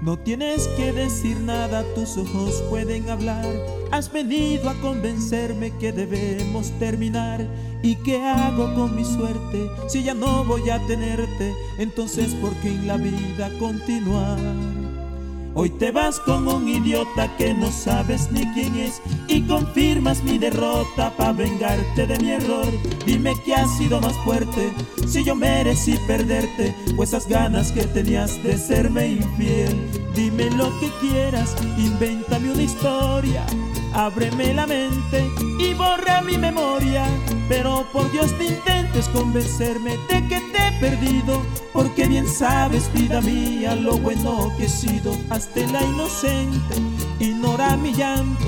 No 0.05 0.19
tienes 0.19 0.69
que 0.77 0.93
decir 0.93 1.41
nada, 1.41 1.83
tus 1.95 2.19
ojos 2.19 2.63
pueden 2.69 3.09
hablar. 3.09 3.47
Has 3.91 4.13
venido 4.13 4.69
a 4.69 4.75
convencerme 4.83 5.71
que 5.79 5.93
debemos 5.93 6.71
terminar. 6.79 7.41
¿Y 7.83 7.97
qué 7.97 8.23
hago 8.23 8.75
con 8.75 8.95
mi 8.95 9.03
suerte 9.03 9.67
si 9.89 10.03
ya 10.03 10.13
no 10.13 10.45
voy 10.45 10.69
a 10.69 10.79
tenerte? 10.87 11.55
Entonces, 11.79 12.35
¿por 12.35 12.53
qué 12.57 12.69
en 12.69 12.87
la 12.87 12.99
vida 12.99 13.51
continuar? 13.59 14.84
Hoy 15.57 15.71
te 15.71 15.93
vas 15.93 16.19
con 16.19 16.49
un 16.49 16.69
idiota 16.69 17.37
que 17.37 17.55
no 17.55 17.71
sabes 17.71 18.29
ni 18.33 18.45
quién 18.55 18.75
es 18.75 19.01
y 19.29 19.43
confirmas 19.43 20.21
mi 20.25 20.37
derrota 20.37 21.17
para 21.17 21.33
vengarte 21.33 22.09
de 22.09 22.19
mi 22.19 22.31
error. 22.31 22.67
Dime 23.07 23.35
que 23.45 23.55
has 23.55 23.79
sido 23.79 24.01
más 24.01 24.17
fuerte 24.25 24.73
si 25.07 25.23
yo 25.23 25.37
merecí 25.37 25.97
perderte 26.09 26.75
o 26.97 27.05
esas 27.05 27.29
ganas 27.29 27.71
que 27.71 27.85
tenías 27.85 28.43
de 28.43 28.59
serme 28.59 29.07
infiel. 29.13 30.04
Dime 30.15 30.49
lo 30.51 30.71
que 30.79 30.91
quieras, 31.01 31.57
invéntame 31.77 32.53
una 32.53 32.63
historia. 32.63 33.45
Ábreme 33.93 34.55
la 34.55 34.67
mente 34.67 35.29
y 35.59 35.75
borra 35.75 36.21
mi 36.23 36.39
memoria. 36.39 37.05
Pero 37.49 37.85
por 37.93 38.11
Dios 38.13 38.33
te 38.39 38.45
intentes 38.45 39.09
convencerme 39.09 39.97
de 40.09 40.27
que 40.29 40.41
te 40.53 40.69
he 40.69 40.73
perdido. 40.81 41.43
Porque 41.73 42.07
bien 42.07 42.29
sabes, 42.29 42.93
vida 42.93 43.21
mía, 43.21 43.75
lo 43.75 43.99
bueno 43.99 44.53
que 44.57 44.67
he 44.67 44.69
sido. 44.69 45.17
Hazte 45.31 45.67
la 45.67 45.83
inocente, 45.83 46.77
ignora 47.19 47.77
mi 47.77 47.93
llanto. 47.93 48.45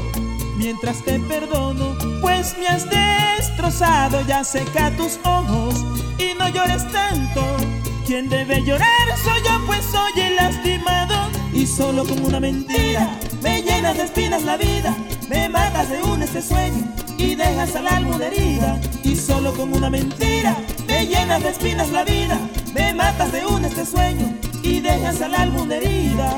Mientras 0.56 1.04
te 1.04 1.18
perdono, 1.20 1.96
pues 2.20 2.56
me 2.58 2.68
has 2.68 2.86
destrozado. 2.88 4.20
Ya 4.26 4.44
seca 4.44 4.96
tus 4.96 5.18
ojos 5.24 5.84
y 6.18 6.38
no 6.38 6.48
llores 6.48 6.86
tanto. 6.92 7.65
Quien 8.06 8.28
debe 8.28 8.62
llorar 8.62 9.08
soy 9.24 9.40
yo, 9.44 9.66
pues 9.66 9.84
soy 9.84 10.12
el 10.22 10.36
lastimado. 10.36 11.28
Y 11.52 11.66
solo 11.66 12.04
con 12.04 12.24
una 12.24 12.38
mentira 12.38 13.10
me 13.42 13.62
llenas 13.62 13.96
de 13.96 14.04
espinas 14.04 14.44
la 14.44 14.56
vida. 14.56 14.96
Me 15.28 15.48
matas 15.48 15.90
de 15.90 16.00
un 16.04 16.22
ese 16.22 16.40
sueño 16.40 16.84
y 17.18 17.34
dejas 17.34 17.74
al 17.74 17.88
alma 17.88 18.14
una 18.14 18.28
herida. 18.28 18.80
Y 19.02 19.16
solo 19.16 19.52
con 19.54 19.74
una 19.74 19.90
mentira 19.90 20.56
me 20.86 21.04
llenas 21.04 21.42
de 21.42 21.50
espinas 21.50 21.90
la 21.90 22.04
vida. 22.04 22.38
Me 22.74 22.94
matas 22.94 23.32
de 23.32 23.44
un 23.44 23.64
este 23.64 23.84
sueño 23.84 24.32
y 24.62 24.78
dejas 24.78 25.20
al 25.20 25.34
alma 25.34 25.62
una 25.62 25.74
herida. 25.74 26.32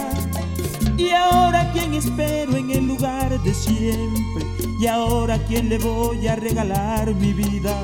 Y 0.96 1.10
ahora 1.10 1.70
quién 1.74 1.92
espero 1.92 2.56
en 2.56 2.70
el 2.70 2.86
lugar 2.86 3.38
de 3.42 3.52
siempre. 3.52 4.46
Y 4.80 4.86
ahora 4.86 5.36
quién 5.46 5.68
le 5.68 5.76
voy 5.76 6.28
a 6.28 6.34
regalar 6.34 7.14
mi 7.14 7.34
vida. 7.34 7.78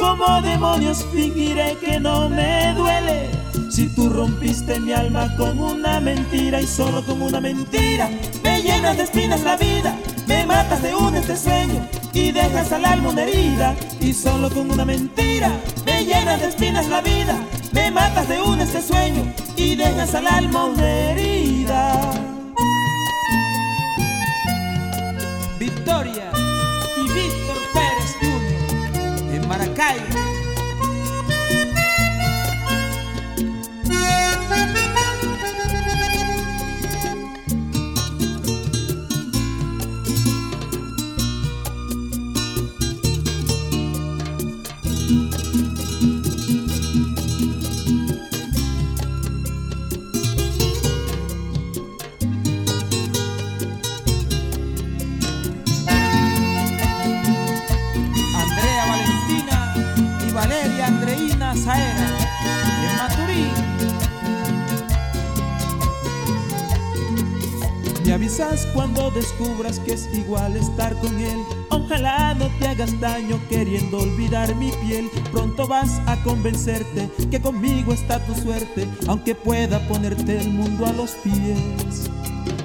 ¿Cómo 0.00 0.40
demonios 0.40 1.04
fingiré 1.12 1.76
que 1.78 2.00
no 2.00 2.30
me 2.30 2.72
duele? 2.72 3.28
Si 3.70 3.86
tú 3.94 4.08
rompiste 4.08 4.80
mi 4.80 4.92
alma 4.92 5.28
con 5.36 5.60
una 5.60 6.00
mentira 6.00 6.58
y 6.62 6.66
solo 6.66 7.04
con 7.04 7.20
una 7.20 7.38
mentira 7.38 8.08
me 8.42 8.62
llenas 8.62 8.96
de 8.96 9.02
espinas 9.02 9.42
la 9.42 9.58
vida, 9.58 9.94
me 10.26 10.46
matas 10.46 10.82
de 10.82 10.94
un 10.94 11.14
este 11.14 11.36
sueño 11.36 11.86
y 12.14 12.32
dejas 12.32 12.72
al 12.72 12.86
alma 12.86 13.10
una 13.10 13.24
herida 13.24 13.76
y 14.00 14.14
solo 14.14 14.48
con 14.48 14.70
una 14.70 14.86
mentira 14.86 15.52
me 15.84 16.02
llenas 16.06 16.40
de 16.40 16.48
espinas 16.48 16.86
la 16.88 17.02
vida, 17.02 17.36
me 17.72 17.90
matas 17.90 18.26
de 18.26 18.40
un 18.40 18.58
este 18.58 18.80
sueño 18.80 19.30
y 19.56 19.76
dejas 19.76 20.14
al 20.14 20.26
alma 20.26 20.64
una 20.64 20.88
herida. 20.88 22.10
Victoria 25.58 26.39
带 29.80 30.29
descubras 69.40 69.78
que 69.80 69.92
es 69.92 70.08
igual 70.12 70.56
estar 70.56 70.94
con 70.96 71.18
él. 71.18 71.38
Ojalá 71.70 72.34
no 72.34 72.46
te 72.58 72.68
hagas 72.68 72.98
daño 73.00 73.40
queriendo 73.48 73.98
olvidar 73.98 74.54
mi 74.56 74.70
piel. 74.84 75.10
Pronto 75.32 75.66
vas 75.66 76.00
a 76.06 76.16
convencerte 76.22 77.08
que 77.30 77.40
conmigo 77.40 77.92
está 77.92 78.24
tu 78.26 78.34
suerte, 78.34 78.86
aunque 79.06 79.34
pueda 79.34 79.86
ponerte 79.88 80.40
el 80.40 80.50
mundo 80.50 80.86
a 80.86 80.92
los 80.92 81.12
pies. 81.12 82.10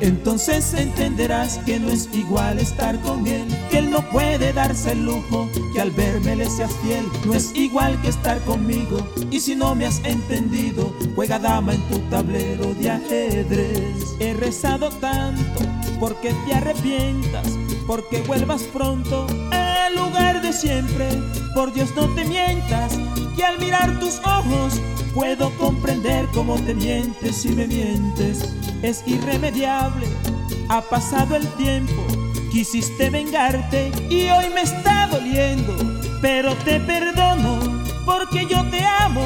Entonces 0.02 0.74
entenderás 0.74 1.58
que 1.60 1.80
no 1.80 1.90
es 1.90 2.10
igual 2.14 2.60
estar 2.60 3.00
con 3.00 3.26
él, 3.26 3.48
que 3.72 3.78
él 3.78 3.90
no 3.90 4.02
puede 4.10 4.52
darse 4.52 4.92
el 4.92 5.06
lujo, 5.06 5.50
que 5.74 5.82
al 5.82 5.92
verme 5.92 6.36
le 6.36 6.50
seas 6.50 6.72
fiel, 6.84 7.06
no 7.26 7.34
es 7.34 7.56
igual 7.56 8.00
que 8.02 8.10
estar 8.10 8.40
conmigo. 8.42 8.98
Y 9.32 9.40
si 9.40 9.56
no 9.56 9.74
me 9.74 9.86
has 9.86 10.04
entendido, 10.04 10.94
juega 11.16 11.40
dama 11.40 11.74
en 11.74 11.82
tu 11.88 12.00
tablero 12.10 12.74
de 12.74 12.92
ajedrez. 12.92 14.16
He 14.20 14.34
rezado 14.34 14.90
tanto 14.90 15.65
porque 16.00 16.34
te 16.46 16.54
arrepientas, 16.54 17.48
porque 17.88 18.22
vuelvas 18.22 18.64
pronto 18.64 19.28
al 19.52 19.96
lugar 19.96 20.42
de 20.42 20.54
siempre. 20.54 21.08
Por 21.54 21.74
Dios 21.74 21.90
no 21.96 22.08
te 22.10 22.26
mientas, 22.26 22.98
que 23.36 23.44
al 23.44 23.60
mirar 23.60 24.00
tus 24.00 24.20
ojos 24.20 24.82
puedo 25.14 25.52
comprender 25.58 26.28
cómo 26.34 26.56
te 26.56 26.74
mientes 26.74 27.46
y 27.46 27.50
me 27.50 27.68
mientes. 27.68 28.54
Es 28.82 29.04
irremediable, 29.06 30.08
ha 30.70 30.82
pasado 30.82 31.36
el 31.36 31.48
tiempo, 31.54 32.06
quisiste 32.52 33.10
vengarte 33.10 33.92
y 34.10 34.30
hoy 34.30 34.50
me 34.54 34.62
está 34.62 35.08
doliendo, 35.08 35.76
pero 36.22 36.54
te 36.56 36.80
perdono 36.80 37.84
porque 38.06 38.46
yo 38.46 38.64
te 38.70 38.84
amo. 38.86 39.24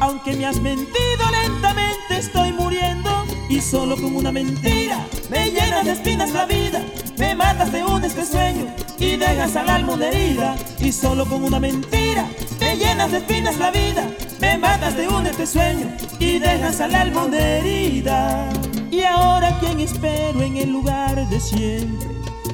Aunque 0.00 0.34
me 0.34 0.46
has 0.46 0.60
mentido 0.60 1.30
lentamente 1.30 2.18
estoy 2.18 2.52
muriendo 2.52 3.11
y 3.52 3.60
solo 3.60 3.96
con 3.96 4.16
una 4.16 4.32
mentira 4.32 5.06
me 5.28 5.50
llenas 5.50 5.84
de 5.84 5.92
espinas 5.92 6.30
la 6.30 6.46
vida. 6.46 6.82
Me 7.18 7.34
matas 7.34 7.70
de 7.70 7.84
un 7.84 8.02
este 8.02 8.24
sueño 8.24 8.66
y 8.98 9.16
dejas 9.16 9.54
al 9.56 9.68
alma 9.68 9.92
una 9.92 10.08
herida 10.08 10.56
y 10.80 10.90
solo 10.90 11.26
con 11.26 11.44
una 11.44 11.60
mentira 11.60 12.26
me 12.58 12.76
llenas 12.76 13.10
de 13.10 13.18
espinas 13.18 13.58
la 13.58 13.70
vida. 13.70 14.08
Me 14.40 14.56
matas 14.56 14.96
de 14.96 15.06
un 15.06 15.26
este 15.26 15.46
sueño 15.46 15.86
y 16.18 16.38
dejas 16.38 16.80
al 16.80 16.94
alma 16.94 17.26
herida. 17.30 18.48
Y 18.90 19.02
ahora 19.02 19.58
quién 19.60 19.80
espero 19.80 20.40
en 20.40 20.56
el 20.56 20.70
lugar 20.70 21.28
de 21.28 21.38
siempre. 21.38 22.08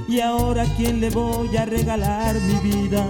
Y 0.09 0.19
ahora 0.19 0.65
quién 0.77 1.01
le 1.01 1.11
voy 1.11 1.57
a 1.57 1.65
regalar 1.65 2.35
mi 2.41 2.55
vida. 2.71 3.07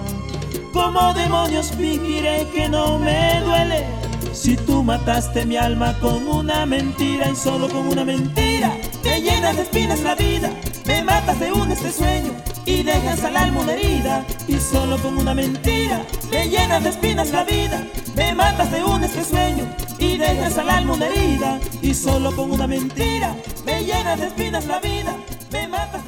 Como 0.75 1.15
demonios 1.15 1.71
fingiré 1.71 2.47
que 2.53 2.69
no 2.69 2.99
me 2.99 3.41
duele. 3.41 4.08
Si 4.39 4.55
tú 4.55 4.85
mataste 4.85 5.45
mi 5.45 5.57
alma 5.57 5.99
con 5.99 6.29
una 6.29 6.65
mentira 6.65 7.29
y 7.29 7.35
solo 7.35 7.69
con 7.69 7.89
una 7.89 8.05
mentira 8.05 8.73
te 9.03 9.21
llenas 9.21 9.57
de 9.57 9.63
espinas 9.63 9.99
la 10.03 10.15
vida, 10.15 10.53
me 10.87 11.03
matas 11.03 11.41
de 11.41 11.51
un 11.51 11.73
este 11.73 11.91
sueño 11.91 12.31
y 12.65 12.85
dejas 12.85 13.25
al 13.25 13.37
alma 13.37 13.63
una 13.63 13.73
herida. 13.73 14.25
Y 14.47 14.61
solo 14.61 14.97
con 14.99 15.19
una 15.19 15.35
mentira 15.35 16.03
me 16.31 16.49
llenas 16.49 16.85
de 16.85 16.91
espinas 16.91 17.31
la 17.31 17.43
vida, 17.43 17.85
me 18.15 18.33
matas 18.33 18.71
de 18.71 18.85
un 18.85 19.03
este 19.03 19.25
sueño 19.25 19.65
y 19.99 20.17
dejas 20.17 20.57
al 20.57 20.71
alma 20.71 20.95
una 20.95 21.09
herida. 21.09 21.59
Y 21.83 21.93
solo 21.93 22.31
con 22.37 22.53
una 22.53 22.69
mentira 22.69 23.35
me 23.67 23.83
llenas 23.83 24.21
de 24.21 24.27
espinas 24.29 24.67
la 24.67 24.79
vida, 24.79 25.17
me 25.51 25.67
matas 25.67 26.05
de 26.05 26.08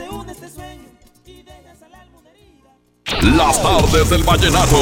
Las 3.36 3.62
tardes 3.62 4.10
del 4.10 4.24
vallenato. 4.24 4.76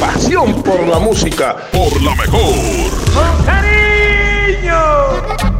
Pasión 0.00 0.60
por 0.62 0.88
la 0.88 0.98
música. 0.98 1.56
Por 1.70 2.02
la 2.02 2.14
mejor. 2.16 2.54
¡Con 3.14 3.44
cariño! 3.44 5.51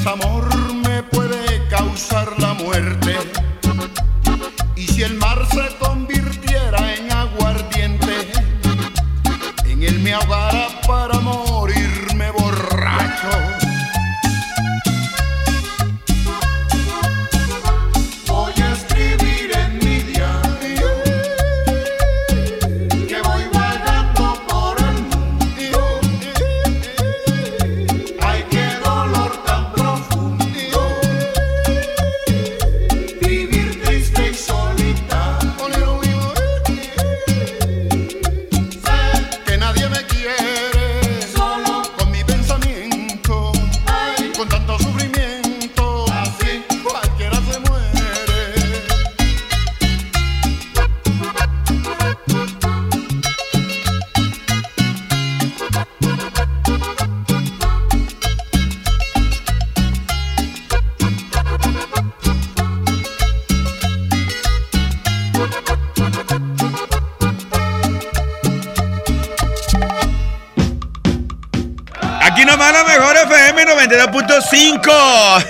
Desamor 0.00 0.59
92.5. 74.82 75.46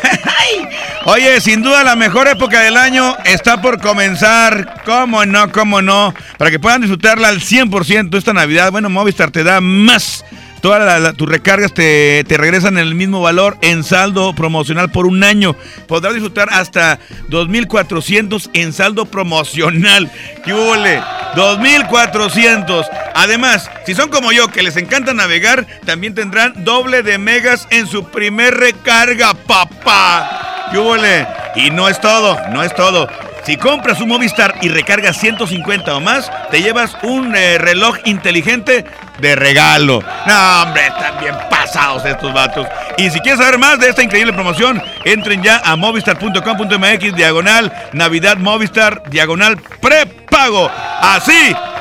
Oye, 1.07 1.41
sin 1.41 1.63
duda 1.63 1.83
la 1.85 1.97
mejor 1.97 2.29
época 2.29 2.61
del 2.61 2.77
año 2.77 3.17
está 3.25 3.61
por 3.61 3.81
comenzar. 3.81 4.83
¿Cómo 4.85 5.25
no? 5.27 5.51
¿Cómo 5.51 5.83
no? 5.83 6.15
Para 6.39 6.51
que 6.51 6.59
puedan 6.59 6.83
disfrutarla 6.83 7.29
al 7.29 7.41
100% 7.41 8.17
esta 8.17 8.33
Navidad. 8.33 8.71
Bueno, 8.71 8.91
Movistar 8.91 9.31
te 9.31 9.45
da 9.45 9.61
más. 9.61 10.25
Todas 10.61 11.17
tus 11.17 11.27
recargas 11.27 11.73
te, 11.73 12.23
te 12.25 12.37
regresan 12.37 12.77
en 12.77 12.87
el 12.87 12.95
mismo 12.95 13.23
valor 13.23 13.57
en 13.63 13.83
saldo 13.83 14.35
promocional 14.35 14.91
por 14.91 15.07
un 15.07 15.25
año. 15.25 15.57
Podrás 15.89 16.13
disfrutar 16.13 16.49
hasta 16.53 16.99
2.400 17.31 18.51
en 18.53 18.75
saldo 18.75 19.07
promocional. 19.07 20.11
¡Qué 20.45 20.53
hule! 20.53 21.01
2.400. 21.35 22.87
Además, 23.15 23.71
si 23.87 23.95
son 23.95 24.09
como 24.09 24.33
yo 24.33 24.49
que 24.49 24.63
les 24.63 24.77
encanta 24.77 25.15
navegar, 25.15 25.67
también 25.85 26.15
tendrán 26.15 26.65
doble 26.65 27.03
de 27.03 27.19
megas 27.19 27.67
en 27.71 27.87
su 27.87 28.05
primer 28.05 28.55
recarga, 28.55 29.35
papá. 29.35 30.69
¡Qué 30.71 30.79
hule! 30.79 31.27
Y 31.57 31.71
no 31.71 31.89
es 31.89 32.01
todo, 32.01 32.39
no 32.51 32.63
es 32.63 32.75
todo. 32.75 33.09
Si 33.45 33.57
compras 33.57 34.01
un 34.01 34.09
Movistar 34.09 34.55
y 34.61 34.69
recargas 34.69 35.17
150 35.17 35.97
o 35.97 36.01
más, 36.01 36.31
te 36.51 36.63
llevas 36.63 36.97
un 37.03 37.35
eh, 37.35 37.59
reloj 37.59 37.97
inteligente 38.05 38.85
de 39.21 39.37
regalo. 39.37 40.03
No, 40.27 40.63
hombre, 40.63 40.87
están 40.87 41.21
bien 41.21 41.35
pasados 41.49 42.05
estos 42.05 42.33
vatos. 42.33 42.67
Y 42.97 43.11
si 43.11 43.21
quieres 43.21 43.41
saber 43.41 43.59
más 43.59 43.79
de 43.79 43.89
esta 43.89 44.03
increíble 44.03 44.33
promoción, 44.33 44.83
entren 45.05 45.43
ya 45.43 45.61
a 45.65 45.77
movistar.com.mx, 45.77 47.15
diagonal, 47.15 47.73
Navidad 47.93 48.37
Movistar, 48.39 49.03
diagonal, 49.09 49.59
prepago. 49.81 50.71
Así 51.01 51.55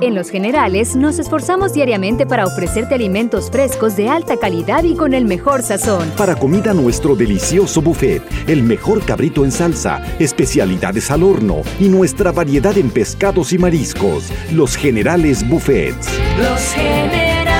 En 0.00 0.16
Los 0.16 0.28
Generales 0.28 0.96
nos 0.96 1.20
esforzamos 1.20 1.72
diariamente 1.72 2.26
para 2.26 2.46
ofrecerte 2.46 2.96
alimentos 2.96 3.48
frescos 3.48 3.96
de 3.96 4.08
alta 4.08 4.36
calidad 4.36 4.82
y 4.82 4.96
con 4.96 5.14
el 5.14 5.24
mejor 5.24 5.62
sazón. 5.62 6.10
Para 6.16 6.34
comida 6.34 6.74
nuestro 6.74 7.14
delicioso 7.14 7.80
buffet, 7.80 8.20
el 8.48 8.64
mejor 8.64 9.04
cabrito 9.04 9.44
en 9.44 9.52
salsa, 9.52 10.02
especialidades 10.18 11.12
al 11.12 11.22
horno 11.22 11.62
y 11.78 11.88
nuestra 11.88 12.32
variedad 12.32 12.76
en 12.76 12.90
pescados 12.90 13.52
y 13.52 13.58
mariscos. 13.58 14.32
Los 14.52 14.76
Generales 14.76 15.48
Buffets. 15.48 16.08
Los 16.38 16.60
Generales. 16.72 17.54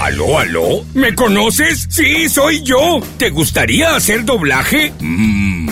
¿Aló, 0.00 0.38
aló? 0.38 0.84
¿Me 0.94 1.14
conoces? 1.14 1.86
Sí, 1.90 2.30
soy 2.30 2.62
yo. 2.62 3.00
¿Te 3.18 3.28
gustaría 3.28 3.94
hacer 3.94 4.24
doblaje? 4.24 4.92
Mmm, 4.98 5.71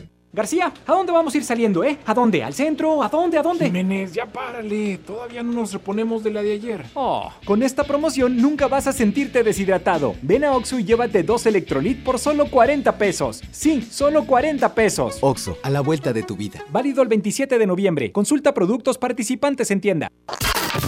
García, 0.33 0.71
¿a 0.87 0.93
dónde 0.93 1.11
vamos 1.11 1.33
a 1.33 1.37
ir 1.37 1.43
saliendo, 1.43 1.83
eh? 1.83 1.97
¿A 2.05 2.13
dónde? 2.13 2.41
¿Al 2.41 2.53
centro? 2.53 3.03
¿A 3.03 3.09
dónde? 3.09 3.37
¿A 3.37 3.41
dónde? 3.41 3.65
Jiménez, 3.65 4.13
ya 4.13 4.25
párale. 4.25 4.97
Todavía 4.99 5.43
no 5.43 5.51
nos 5.51 5.73
reponemos 5.73 6.23
de 6.23 6.31
la 6.31 6.41
de 6.41 6.53
ayer. 6.53 6.85
Oh, 6.93 7.29
con 7.43 7.61
esta 7.61 7.83
promoción 7.83 8.37
nunca 8.37 8.69
vas 8.69 8.87
a 8.87 8.93
sentirte 8.93 9.43
deshidratado. 9.43 10.15
Ven 10.21 10.45
a 10.45 10.53
Oxxo 10.53 10.79
y 10.79 10.85
llévate 10.85 11.23
dos 11.23 11.45
Electrolit 11.45 12.01
por 12.01 12.17
solo 12.17 12.45
40 12.49 12.97
pesos. 12.97 13.41
Sí, 13.51 13.81
solo 13.81 14.25
40 14.25 14.73
pesos. 14.73 15.17
Oxo, 15.19 15.57
a 15.63 15.69
la 15.69 15.81
vuelta 15.81 16.13
de 16.13 16.23
tu 16.23 16.37
vida. 16.37 16.61
Válido 16.69 17.01
el 17.01 17.09
27 17.09 17.57
de 17.57 17.67
noviembre. 17.67 18.13
Consulta 18.13 18.53
productos 18.53 18.97
participantes 18.97 19.69
en 19.69 19.81
tienda. 19.81 20.07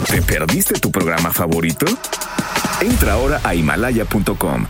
¿Te 0.08 0.22
perdiste 0.22 0.80
tu 0.80 0.90
programa 0.90 1.30
favorito? 1.30 1.84
Entra 2.80 3.12
ahora 3.12 3.40
a 3.44 3.54
himalaya.com 3.54 4.66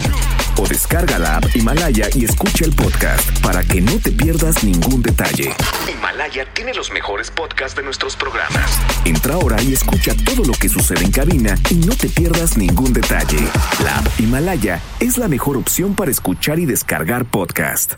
o 0.58 0.66
descarga 0.66 1.18
la 1.18 1.36
app 1.36 1.44
Himalaya 1.54 2.08
y 2.14 2.24
escucha 2.24 2.64
el 2.64 2.72
podcast 2.72 3.40
para 3.40 3.62
que 3.62 3.80
no 3.80 3.98
te 3.98 4.12
pierdas 4.12 4.64
ningún 4.64 5.02
detalle. 5.02 5.54
Himalaya 5.90 6.46
tiene 6.54 6.74
los 6.74 6.90
mejores 6.90 7.30
podcasts 7.30 7.76
de 7.76 7.82
nuestros 7.82 8.16
programas. 8.16 8.78
Entra 9.04 9.34
ahora 9.34 9.60
y 9.62 9.72
escucha 9.72 10.14
todo 10.24 10.44
lo 10.44 10.52
que 10.52 10.68
sucede 10.68 11.04
en 11.04 11.10
cabina 11.10 11.56
y 11.70 11.74
no 11.74 11.94
te 11.94 12.08
pierdas 12.08 12.56
ningún 12.56 12.92
detalle. 12.92 13.38
La 13.82 13.98
app 13.98 14.20
Himalaya 14.20 14.80
es 15.00 15.18
la 15.18 15.28
mejor 15.28 15.56
opción 15.56 15.94
para 15.94 16.10
escuchar 16.10 16.58
y 16.58 16.66
descargar 16.66 17.24
podcast. 17.24 17.94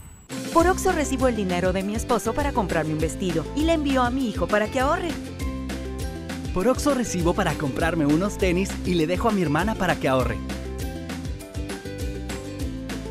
Por 0.52 0.66
Oxo 0.66 0.92
recibo 0.92 1.28
el 1.28 1.36
dinero 1.36 1.72
de 1.72 1.82
mi 1.82 1.94
esposo 1.94 2.32
para 2.32 2.52
comprarme 2.52 2.94
un 2.94 2.98
vestido 2.98 3.44
y 3.54 3.64
le 3.64 3.74
envío 3.74 4.02
a 4.02 4.10
mi 4.10 4.28
hijo 4.28 4.46
para 4.46 4.68
que 4.68 4.80
ahorre. 4.80 5.10
Por 6.54 6.68
Oxo 6.68 6.94
recibo 6.94 7.34
para 7.34 7.52
comprarme 7.54 8.06
unos 8.06 8.38
tenis 8.38 8.70
y 8.86 8.94
le 8.94 9.06
dejo 9.06 9.28
a 9.28 9.32
mi 9.32 9.42
hermana 9.42 9.74
para 9.74 9.96
que 9.96 10.08
ahorre. 10.08 10.38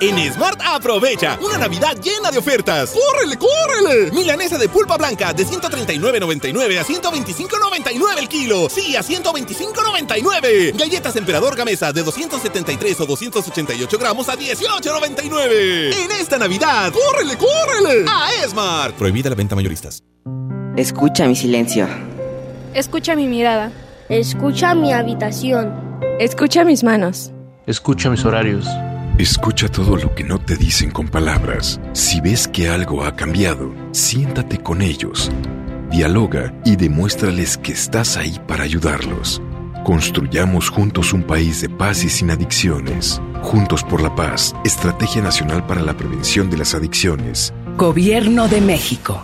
En 0.00 0.32
Smart 0.32 0.58
aprovecha 0.64 1.38
una 1.42 1.58
Navidad 1.58 1.94
llena 2.02 2.30
de 2.30 2.38
ofertas. 2.38 2.92
¡Córrele, 2.92 3.36
córrele! 3.36 4.10
Milanesa 4.12 4.56
de 4.56 4.66
pulpa 4.66 4.96
blanca 4.96 5.34
de 5.34 5.44
139.99 5.44 6.78
a 6.78 6.84
125.99 6.84 8.18
el 8.18 8.28
kilo. 8.28 8.70
Sí, 8.70 8.96
a 8.96 9.02
125.99. 9.02 10.74
Galletas 10.78 11.16
Emperador 11.16 11.54
Gamesa 11.54 11.92
de 11.92 12.02
273 12.02 12.98
o 13.00 13.06
288 13.06 13.98
gramos 13.98 14.30
a 14.30 14.38
18.99. 14.38 15.94
En 15.94 16.10
esta 16.12 16.38
Navidad, 16.38 16.90
¡córrele, 16.92 17.36
córrele! 17.36 18.06
A 18.08 18.30
Smart. 18.48 18.94
Prohibida 18.96 19.28
la 19.28 19.36
venta 19.36 19.54
mayoristas. 19.54 20.02
Escucha 20.76 21.26
mi 21.26 21.36
silencio. 21.36 21.86
Escucha 22.72 23.14
mi 23.16 23.26
mirada. 23.28 23.70
Escucha 24.08 24.74
mi 24.74 24.94
habitación. 24.94 26.00
Escucha 26.18 26.64
mis 26.64 26.82
manos. 26.82 27.32
Escucha 27.66 28.08
mis 28.08 28.24
horarios. 28.24 28.66
Escucha 29.20 29.68
todo 29.68 29.98
lo 29.98 30.14
que 30.14 30.24
no 30.24 30.38
te 30.38 30.56
dicen 30.56 30.90
con 30.90 31.06
palabras. 31.06 31.78
Si 31.92 32.22
ves 32.22 32.48
que 32.48 32.70
algo 32.70 33.04
ha 33.04 33.16
cambiado, 33.16 33.74
siéntate 33.92 34.56
con 34.56 34.80
ellos. 34.80 35.30
Dialoga 35.90 36.58
y 36.64 36.76
demuéstrales 36.76 37.58
que 37.58 37.72
estás 37.72 38.16
ahí 38.16 38.40
para 38.48 38.64
ayudarlos. 38.64 39.42
Construyamos 39.84 40.70
juntos 40.70 41.12
un 41.12 41.22
país 41.22 41.60
de 41.60 41.68
paz 41.68 42.02
y 42.02 42.08
sin 42.08 42.30
adicciones. 42.30 43.20
Juntos 43.42 43.84
por 43.84 44.00
la 44.00 44.14
paz, 44.14 44.54
Estrategia 44.64 45.20
Nacional 45.20 45.66
para 45.66 45.82
la 45.82 45.98
Prevención 45.98 46.48
de 46.48 46.56
las 46.56 46.74
Adicciones. 46.74 47.52
Gobierno 47.76 48.48
de 48.48 48.62
México. 48.62 49.22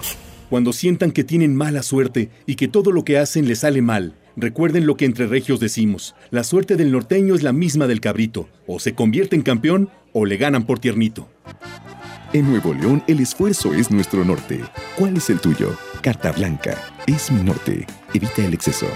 Cuando 0.51 0.75
sientan 0.75 1.11
que 1.11 1.25
tienen 1.25 1.57
mala 1.57 1.83
suerte 1.83 2.29
y 2.45 2.57
que 2.57 2.69
todo 2.69 2.93
lo 2.93 3.03
que 3.03 3.17
hacen 3.17 3.49
les 3.49 3.61
sale 3.61 3.81
mal, 3.81 4.15
Recuerden 4.37 4.87
lo 4.87 4.97
que 4.97 5.07
entre 5.07 5.27
regios 5.27 5.61
decimos. 5.61 6.15
La 6.31 6.45
suerte 6.45 6.77
del 6.77 6.93
norteño 6.93 7.35
es 7.35 7.43
la 7.43 7.53
misma 7.53 7.87
del 7.87 8.01
cabrito. 8.01 8.49
O 8.67 8.79
se 8.79 8.95
convierte 8.95 9.35
en 9.35 9.43
campeón 9.43 9.89
o 10.13 10.27
le 10.27 10.37
ganan 10.37 10.67
por 10.67 10.79
tiernito. 10.79 11.29
En 12.33 12.51
Nuevo 12.51 12.75
León 12.75 13.03
el 13.07 13.21
esfuerzo 13.21 13.73
es 13.73 13.91
nuestro 13.91 14.25
norte. 14.25 14.63
¿Cuál 14.97 15.17
es 15.17 15.31
el 15.31 15.41
tuyo? 15.41 15.75
Carta 16.03 16.33
Blanca. 16.33 16.77
Es 17.07 17.31
mi 17.31 17.43
norte. 17.43 17.87
Evita 18.13 18.45
el 18.45 18.53
exceso. 18.53 18.87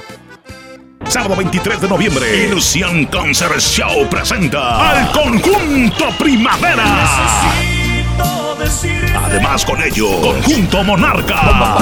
Sábado 1.07 1.35
23 1.37 1.81
de 1.81 1.88
noviembre, 1.88 2.46
Ilusión 2.46 3.07
Concert 3.07 3.59
Show 3.59 4.09
presenta 4.09 4.90
al 4.90 5.11
conjunto 5.11 6.05
Primavera. 6.18 7.79
Además 8.62 9.64
con 9.64 9.82
ello, 9.82 10.20
Conjunto 10.20 10.84
Monarca. 10.84 11.78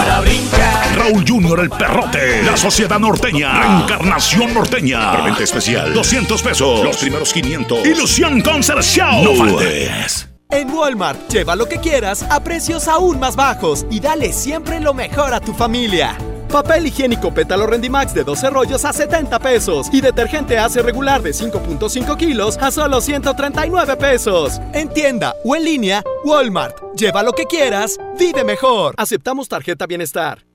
Raúl 0.95 1.25
Junior 1.27 1.59
el 1.59 1.71
Perrote. 1.71 2.45
La 2.45 2.57
Sociedad 2.57 3.01
Norteña. 3.01 3.81
Encarnación 3.83 4.55
Norteña. 4.55 5.13
Preventa 5.13 5.43
especial. 5.43 5.93
200 5.93 6.41
pesos. 6.41 6.85
Los 6.85 6.99
primeros 6.99 7.33
500. 7.33 7.85
Ilusión 7.85 8.41
Concert 8.43 8.83
Show. 8.83 9.25
No 9.25 9.35
faltes. 9.35 10.29
En 10.51 10.71
Walmart, 10.71 11.29
lleva 11.29 11.57
lo 11.57 11.69
que 11.69 11.79
quieras 11.79 12.23
a 12.23 12.45
precios 12.45 12.87
aún 12.87 13.19
más 13.19 13.35
bajos 13.35 13.85
y 13.91 13.99
dale 13.99 14.33
siempre 14.33 14.79
lo 14.79 14.95
mejor 14.95 15.35
a 15.35 15.41
tu 15.41 15.53
familia. 15.55 16.17
Papel 16.49 16.87
higiénico 16.87 17.33
pétalo 17.33 17.67
Rendimax 17.67 18.15
de 18.15 18.25
12 18.25 18.51
rollos 18.51 18.85
a 18.85 18.93
70 18.93 19.39
pesos 19.39 19.89
y 19.93 20.01
detergente 20.01 20.59
ACE 20.59 20.83
regular 20.83 21.23
de 21.23 21.31
5.5 21.31 22.17
kilos 22.17 22.59
a 22.59 22.71
solo 22.71 23.01
139 23.01 23.97
pesos. 23.97 24.61
En 24.73 24.89
tienda 24.89 25.35
o 25.45 25.55
en 25.55 25.65
línea, 25.65 26.03
Walmart. 26.25 26.77
Lleva 26.95 27.23
lo 27.23 27.33
que 27.33 27.45
quieras, 27.45 27.99
vive 28.19 28.45
mejor. 28.45 28.95
Aceptamos 28.97 29.49
tarjeta 29.49 29.87
bienestar. 29.87 30.48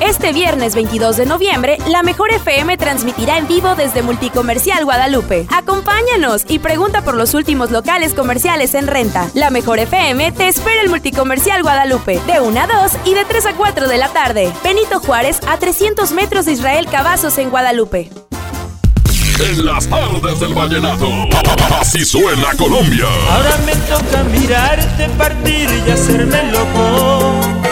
Este 0.00 0.32
viernes 0.32 0.74
22 0.74 1.16
de 1.16 1.26
noviembre, 1.26 1.78
la 1.88 2.02
Mejor 2.02 2.30
FM 2.30 2.76
transmitirá 2.76 3.38
en 3.38 3.48
vivo 3.48 3.74
desde 3.74 4.02
Multicomercial 4.02 4.84
Guadalupe. 4.84 5.46
Acompáñanos 5.50 6.44
y 6.48 6.58
pregunta 6.58 7.02
por 7.02 7.16
los 7.16 7.34
últimos 7.34 7.70
locales 7.70 8.12
comerciales 8.12 8.74
en 8.74 8.86
renta. 8.86 9.28
La 9.34 9.50
Mejor 9.50 9.78
FM 9.78 10.32
te 10.32 10.48
espera 10.48 10.82
el 10.82 10.90
Multicomercial 10.90 11.62
Guadalupe, 11.62 12.20
de 12.26 12.40
1 12.40 12.60
a 12.60 12.66
2 12.66 12.92
y 13.06 13.14
de 13.14 13.24
3 13.24 13.46
a 13.46 13.52
4 13.54 13.88
de 13.88 13.98
la 13.98 14.08
tarde. 14.08 14.52
Benito 14.62 15.00
Juárez, 15.00 15.40
a 15.48 15.58
300 15.58 16.12
metros 16.12 16.44
de 16.44 16.52
Israel 16.52 16.86
Cavazos 16.90 17.38
en 17.38 17.50
Guadalupe. 17.50 18.10
En 19.38 19.66
las 19.66 19.86
tardes 19.86 20.40
del 20.40 20.54
vallenato, 20.54 21.08
así 21.78 22.04
suena 22.04 22.54
Colombia. 22.56 23.06
Ahora 23.30 23.56
me 23.66 23.74
toca 23.74 24.24
mirarte 24.24 25.08
partir 25.10 25.68
y 25.86 25.90
hacerme 25.90 26.52
loco. 26.52 27.65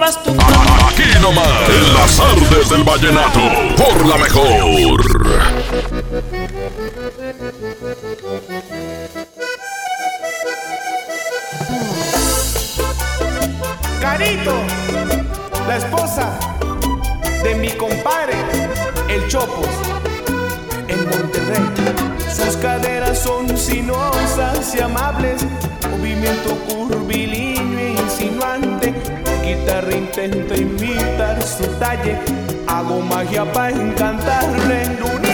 Tu 0.00 0.30
Aquí 0.30 1.02
nomás, 1.20 1.68
en 1.68 1.92
las 1.92 2.16
tardes 2.16 2.70
del 2.70 2.82
vallenato, 2.84 3.40
por 3.76 4.06
la 4.06 4.16
mejor. 4.16 5.02
Carito, 14.00 14.54
la 15.68 15.76
esposa 15.76 16.30
de 17.42 17.54
mi 17.56 17.68
compadre, 17.72 18.36
el 19.06 19.28
Chopos, 19.28 19.68
en 20.88 21.10
Monterrey. 21.10 21.60
Sus 22.34 22.56
caderas 22.56 23.18
son 23.18 23.54
sinuosas 23.54 24.74
y 24.74 24.80
amables, 24.80 25.44
movimiento 25.90 26.54
curvilíneo 26.70 27.78
e 27.78 27.90
insinuante. 28.00 28.69
Guitarra 29.50 29.92
intenta 29.96 30.56
imitar 30.56 31.42
su 31.42 31.66
talle, 31.80 32.16
hago 32.68 33.00
magia 33.00 33.44
para 33.52 33.70
encantarle. 33.70 34.84
Lunita, 35.00 35.29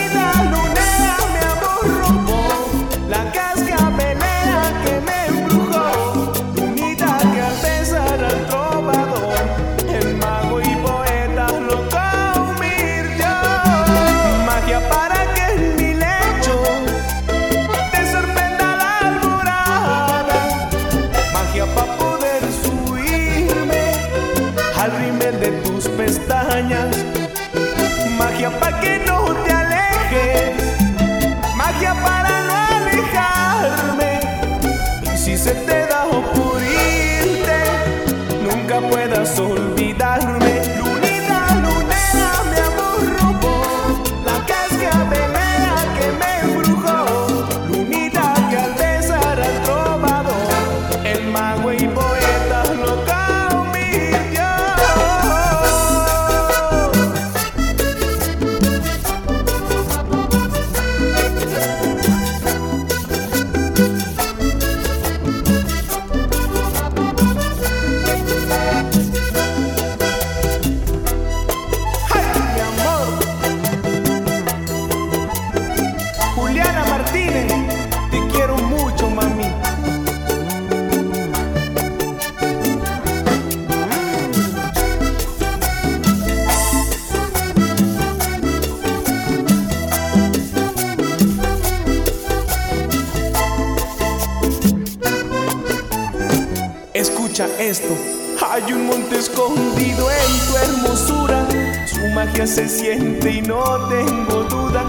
Se 102.46 102.68
siente 102.68 103.32
y 103.32 103.42
no 103.42 103.88
tengo 103.88 104.44
duda 104.44 104.84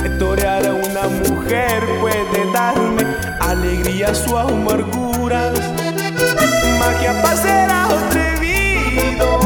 que 0.00 0.10
torear 0.10 0.64
a 0.66 0.74
una 0.74 1.08
mujer 1.08 1.82
puede 2.00 2.52
darme 2.52 3.02
alegrías 3.40 4.24
o 4.28 4.36
amarguras. 4.36 5.58
Magia 6.78 7.20
para 7.22 7.36
ser 7.36 7.70
atrevido, 7.70 9.40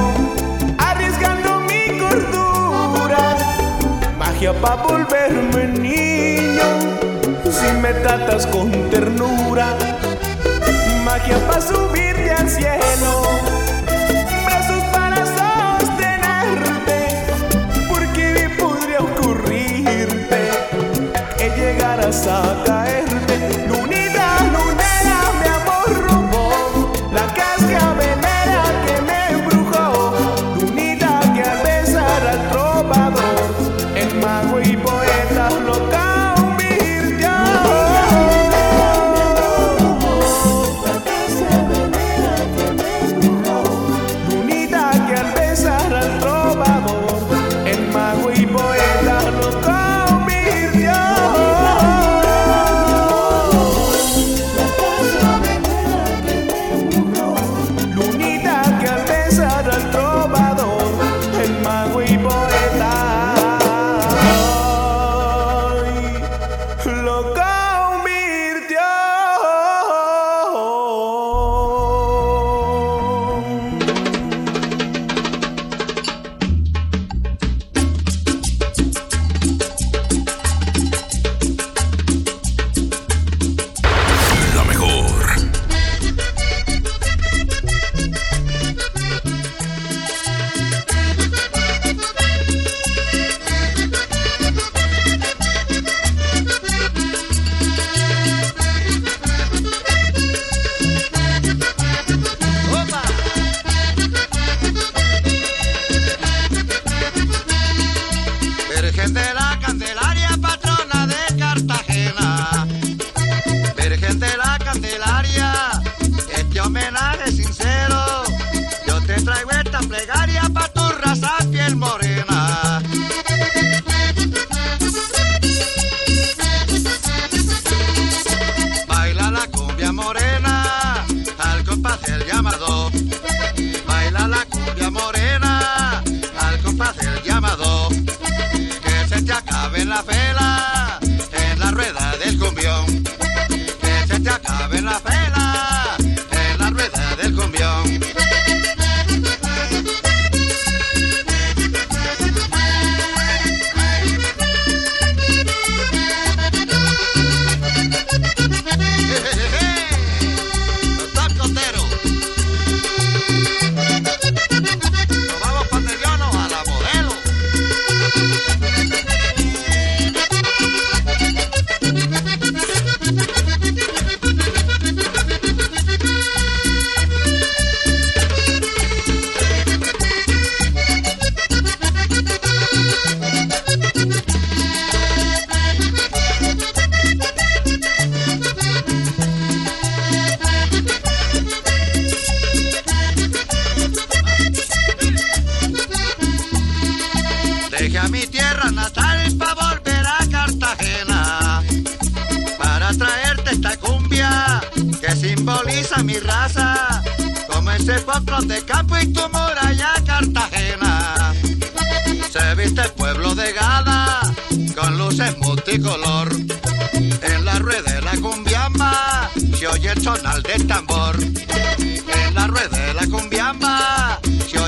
arriesgando 0.77 1.61
mi 1.61 1.99
cordura. 2.01 3.37
Magia 4.19 4.53
para 4.61 4.83
volverme 4.83 5.69
niño, 5.69 6.65
si 7.45 7.73
me 7.81 7.95
tratas 7.95 8.45
con 8.49 8.73
ternura. 8.91 9.79
Magia 11.05 11.39
para 11.47 11.61
subirte 11.63 12.33
al 12.33 12.51
cielo. 12.51 13.42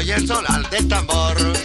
Oye 0.04 0.14
el 0.16 0.26
sonar 0.26 0.68
del 0.68 0.86
tambor. 0.86 1.63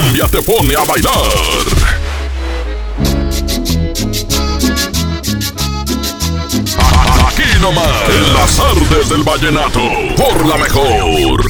Te 0.00 0.40
pone 0.42 0.74
a 0.74 0.84
bailar. 0.84 1.12
Aquí 7.26 7.42
nomás, 7.60 8.08
en 8.08 8.34
las 8.34 8.60
artes 8.60 9.08
del 9.10 9.22
vallenato, 9.22 9.80
por 10.16 10.46
la 10.46 10.56
mejor. 10.56 11.42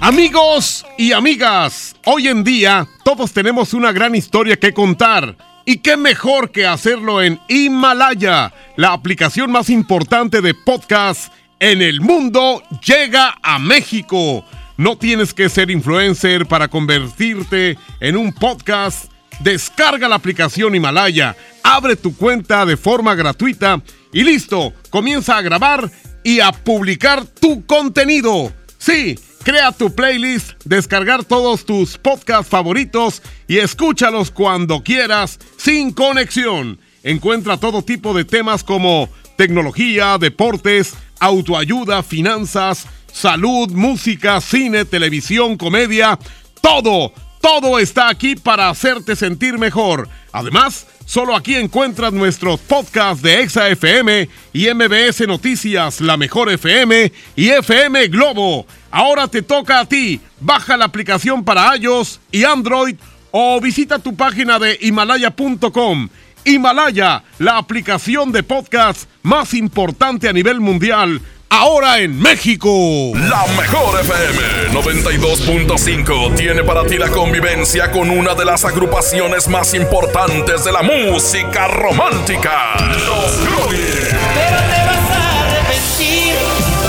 Amigos 0.00 0.86
y 0.96 1.12
amigas, 1.12 1.96
hoy 2.04 2.28
en 2.28 2.44
día 2.44 2.86
todos 3.02 3.32
tenemos 3.32 3.74
una 3.74 3.92
gran 3.92 4.14
historia 4.14 4.56
que 4.56 4.72
contar. 4.72 5.36
Y 5.64 5.78
qué 5.78 5.96
mejor 5.96 6.50
que 6.50 6.66
hacerlo 6.66 7.22
en 7.22 7.40
Himalaya, 7.48 8.52
la 8.76 8.92
aplicación 8.92 9.50
más 9.50 9.70
importante 9.70 10.40
de 10.40 10.54
podcast 10.54 11.32
en 11.58 11.82
el 11.82 12.00
mundo, 12.00 12.62
llega 12.84 13.38
a 13.42 13.58
México. 13.58 14.44
No 14.78 14.96
tienes 14.96 15.34
que 15.34 15.48
ser 15.48 15.72
influencer 15.72 16.46
para 16.46 16.68
convertirte 16.68 17.76
en 17.98 18.16
un 18.16 18.32
podcast. 18.32 19.10
Descarga 19.40 20.08
la 20.08 20.14
aplicación 20.14 20.72
Himalaya, 20.72 21.36
abre 21.64 21.96
tu 21.96 22.16
cuenta 22.16 22.64
de 22.64 22.76
forma 22.76 23.16
gratuita 23.16 23.82
y 24.12 24.22
listo, 24.22 24.72
comienza 24.90 25.36
a 25.36 25.42
grabar 25.42 25.90
y 26.22 26.38
a 26.38 26.52
publicar 26.52 27.26
tu 27.26 27.66
contenido. 27.66 28.52
Sí, 28.78 29.18
crea 29.42 29.72
tu 29.72 29.92
playlist, 29.92 30.52
descargar 30.64 31.24
todos 31.24 31.64
tus 31.64 31.98
podcasts 31.98 32.48
favoritos 32.48 33.20
y 33.48 33.58
escúchalos 33.58 34.30
cuando 34.30 34.84
quieras, 34.84 35.40
sin 35.56 35.92
conexión. 35.92 36.78
Encuentra 37.02 37.56
todo 37.56 37.82
tipo 37.82 38.14
de 38.14 38.24
temas 38.24 38.62
como 38.62 39.08
tecnología, 39.36 40.18
deportes, 40.18 40.94
autoayuda, 41.18 42.04
finanzas, 42.04 42.86
salud, 43.12 43.70
música, 43.70 44.40
cine, 44.40 44.84
televisión, 44.84 45.56
comedia, 45.56 46.18
todo, 46.60 47.12
todo 47.40 47.78
está 47.78 48.08
aquí 48.08 48.36
para 48.36 48.68
hacerte 48.68 49.16
sentir 49.16 49.58
mejor. 49.58 50.08
Además, 50.32 50.86
solo 51.06 51.34
aquí 51.34 51.54
encuentras 51.54 52.12
nuestros 52.12 52.60
podcasts 52.60 53.22
de 53.22 53.42
Exa 53.42 53.68
FM 53.68 54.28
y 54.52 54.72
MBS 54.72 55.26
Noticias, 55.26 56.00
La 56.00 56.16
Mejor 56.16 56.50
FM 56.50 57.12
y 57.36 57.48
FM 57.48 58.08
Globo. 58.08 58.66
Ahora 58.90 59.28
te 59.28 59.42
toca 59.42 59.80
a 59.80 59.86
ti. 59.86 60.20
Baja 60.40 60.76
la 60.76 60.86
aplicación 60.86 61.44
para 61.44 61.76
iOS 61.76 62.20
y 62.30 62.44
Android 62.44 62.96
o 63.30 63.60
visita 63.60 63.98
tu 63.98 64.14
página 64.14 64.58
de 64.58 64.78
himalaya.com. 64.80 66.08
Himalaya, 66.44 67.24
la 67.38 67.58
aplicación 67.58 68.32
de 68.32 68.42
podcast 68.42 69.08
más 69.22 69.54
importante 69.54 70.28
a 70.28 70.32
nivel 70.32 70.60
mundial 70.60 71.20
ahora 71.50 71.98
en 71.98 72.18
México. 72.18 73.12
La 73.14 73.46
mejor 73.56 74.00
FM 74.00 74.72
92.5 74.72 76.34
tiene 76.36 76.62
para 76.64 76.84
ti 76.84 76.96
la 76.98 77.08
convivencia 77.08 77.90
con 77.90 78.10
una 78.10 78.34
de 78.34 78.44
las 78.44 78.64
agrupaciones 78.64 79.48
más 79.48 79.74
importantes 79.74 80.64
de 80.64 80.72
la 80.72 80.82
música 80.82 81.68
romántica. 81.68 82.74
Los 82.78 83.48
Goonies. 83.48 84.08
Pero 84.34 84.58
te 84.58 84.84
vas 84.86 85.10
a 85.10 85.40
arrepentir 85.44 86.34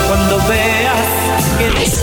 cuando 0.07 0.38
veas 0.47 1.05
que 1.57 1.70
les 1.80 1.99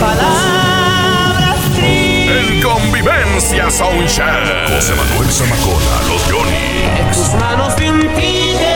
palabras 0.00 1.56
En 1.80 2.62
Convivencia 2.62 3.70
Soundcheck. 3.70 4.68
José 4.68 4.94
Manuel 4.94 5.30
Zamacona, 5.30 6.02
Los 6.08 6.30
Goonies. 6.30 7.00
En 7.00 7.10
tus 7.10 7.34
manos 7.40 7.76
de 7.76 7.90
un 7.90 8.00
títere, 8.00 8.16
títere. 8.16 8.75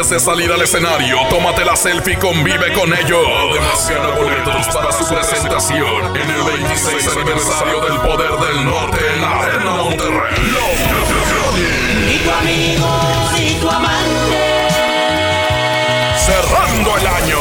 antes 0.00 0.10
de 0.10 0.20
salir 0.20 0.50
al 0.50 0.62
escenario, 0.62 1.18
tómate 1.28 1.62
la 1.62 1.76
selfie 1.76 2.14
y 2.14 2.16
convive 2.16 2.72
con 2.72 2.90
ellos. 2.94 3.20
Además, 3.50 3.86
gana 3.90 4.08
boletos 4.14 4.66
para 4.74 4.90
su 4.92 5.06
presentación 5.06 6.16
en 6.16 6.30
el 6.30 6.42
26 6.42 7.06
aniversario 7.08 7.80
del 7.82 8.00
Poder 8.00 8.30
del 8.30 8.64
Norte 8.64 8.98
en 9.14 9.20
la 9.20 9.40
Arena 9.42 9.70
Monterrey. 9.72 10.36
Ni 12.06 12.16
tu 12.18 12.30
amigo, 12.30 12.88
ni 13.36 13.60
tu 13.60 13.68
amante. 13.68 14.68
Cerrando 16.16 16.96
el 16.96 17.06
año 17.06 17.38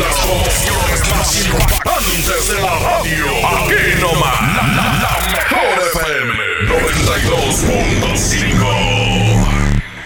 las 0.00 0.16
promociones 0.26 1.00
más 1.14 1.46
impactantes 1.46 2.48
de 2.48 2.60
la 2.62 2.74
radio. 2.80 3.26
Aquí 3.46 3.94
nomás, 4.00 4.40
la- 4.56 4.92
la 5.04 5.14
mejor 5.30 5.78
FM 5.94 6.34
92.5. 6.66 8.97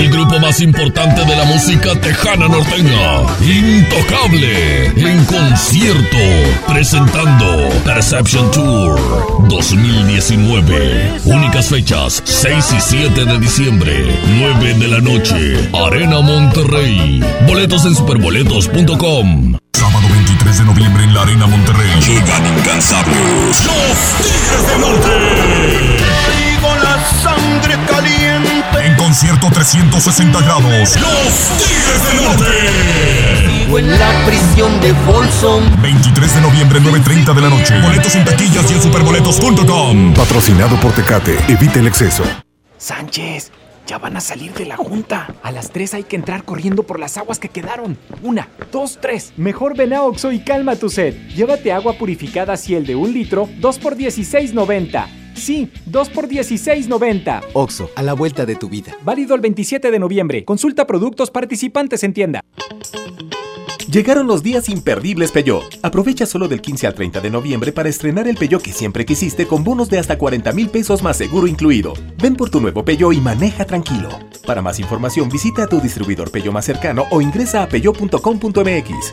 El 0.00 0.08
grupo 0.08 0.40
más 0.40 0.62
importante 0.62 1.22
de 1.26 1.36
la 1.36 1.44
música 1.44 1.94
tejana 2.00 2.48
norteña, 2.48 3.20
Intocable, 3.42 4.86
en 4.96 5.24
concierto, 5.26 6.16
presentando 6.66 7.68
Perception 7.84 8.50
Tour 8.50 9.46
2019. 9.46 11.20
Únicas 11.26 11.66
fechas, 11.66 12.22
6 12.24 12.72
y 12.78 12.80
7 12.80 13.24
de 13.26 13.38
diciembre, 13.40 14.18
9 14.38 14.72
de 14.72 14.88
la 14.88 15.00
noche, 15.00 15.68
Arena 15.74 16.22
Monterrey. 16.22 17.22
Boletos 17.46 17.84
en 17.84 17.94
superboletos.com. 17.94 19.58
Sábado 19.74 20.08
23 20.10 20.58
de 20.60 20.64
noviembre 20.64 21.04
en 21.04 21.12
la 21.12 21.22
Arena 21.24 21.46
Monterrey. 21.46 21.90
Llegan 22.00 22.58
incansables. 22.58 23.66
Los 23.66 24.16
Tigres 24.16 24.66
del 24.66 24.80
Norte. 24.80 25.99
Concierto 29.40 29.50
360 29.50 30.40
grados. 30.42 30.96
Los 30.96 31.34
Tigres 31.58 32.12
del 32.12 32.24
Norte. 32.24 33.64
Vivo 33.64 33.78
en 33.78 33.98
la 33.98 34.26
prisión 34.26 34.80
de 34.80 34.94
Folsom. 34.94 35.64
23 35.82 36.34
de 36.34 36.40
noviembre, 36.40 36.80
9.30 36.80 37.34
de 37.34 37.40
la 37.40 37.48
noche. 37.48 37.80
Boletos 37.80 38.14
en 38.14 38.24
taquillas 38.24 38.70
y 38.70 38.74
en 38.74 38.82
superboletos.com. 38.82 40.14
Patrocinado 40.14 40.76
por 40.80 40.92
Tecate. 40.92 41.38
Evita 41.48 41.80
el 41.80 41.86
exceso. 41.86 42.22
Sánchez, 42.78 43.52
ya 43.86 43.98
van 43.98 44.16
a 44.16 44.20
salir 44.20 44.52
de 44.52 44.66
la 44.66 44.76
junta. 44.76 45.34
A 45.42 45.50
las 45.50 45.70
3 45.70 45.94
hay 45.94 46.04
que 46.04 46.16
entrar 46.16 46.44
corriendo 46.44 46.82
por 46.82 46.98
las 46.98 47.16
aguas 47.16 47.38
que 47.38 47.48
quedaron. 47.48 47.98
Una, 48.22 48.48
dos, 48.72 48.98
tres. 49.00 49.32
Mejor 49.36 49.76
ven 49.76 49.92
a 49.92 50.02
Oxo 50.02 50.32
y 50.32 50.40
calma 50.40 50.76
tu 50.76 50.88
sed. 50.88 51.14
Llévate 51.34 51.72
agua 51.72 51.94
purificada 51.94 52.56
Ciel 52.56 52.86
de 52.86 52.94
un 52.94 53.12
litro, 53.12 53.48
2 53.58 53.78
por 53.78 53.96
16.90. 53.96 55.19
Sí, 55.40 55.70
2 55.86 56.10
por 56.10 56.28
16.90. 56.28 57.40
Oxo, 57.54 57.90
a 57.96 58.02
la 58.02 58.12
vuelta 58.12 58.44
de 58.44 58.56
tu 58.56 58.68
vida. 58.68 58.94
Válido 59.02 59.34
el 59.34 59.40
27 59.40 59.90
de 59.90 59.98
noviembre. 59.98 60.44
Consulta 60.44 60.86
productos 60.86 61.30
participantes 61.30 62.04
en 62.04 62.12
tienda. 62.12 62.40
Llegaron 63.90 64.26
los 64.28 64.42
días 64.42 64.68
imperdibles 64.68 65.32
Peugeot. 65.32 65.64
Aprovecha 65.82 66.26
solo 66.26 66.46
del 66.46 66.60
15 66.60 66.86
al 66.86 66.94
30 66.94 67.20
de 67.20 67.30
noviembre 67.30 67.72
para 67.72 67.88
estrenar 67.88 68.28
el 68.28 68.36
Peugeot 68.36 68.62
que 68.62 68.72
siempre 68.72 69.04
quisiste 69.04 69.46
con 69.46 69.64
bonos 69.64 69.88
de 69.88 69.98
hasta 69.98 70.16
40 70.16 70.52
mil 70.52 70.68
pesos 70.68 71.02
más 71.02 71.16
seguro 71.16 71.46
incluido. 71.48 71.94
Ven 72.18 72.36
por 72.36 72.50
tu 72.50 72.60
nuevo 72.60 72.84
Peugeot 72.84 73.14
y 73.14 73.20
maneja 73.20 73.64
tranquilo. 73.64 74.10
Para 74.46 74.62
más 74.62 74.78
información 74.78 75.28
visita 75.28 75.64
a 75.64 75.66
tu 75.66 75.80
distribuidor 75.80 76.30
Peugeot 76.30 76.52
más 76.52 76.66
cercano 76.66 77.06
o 77.10 77.20
ingresa 77.20 77.62
a 77.62 77.68
peugeot.com.mx. 77.68 79.12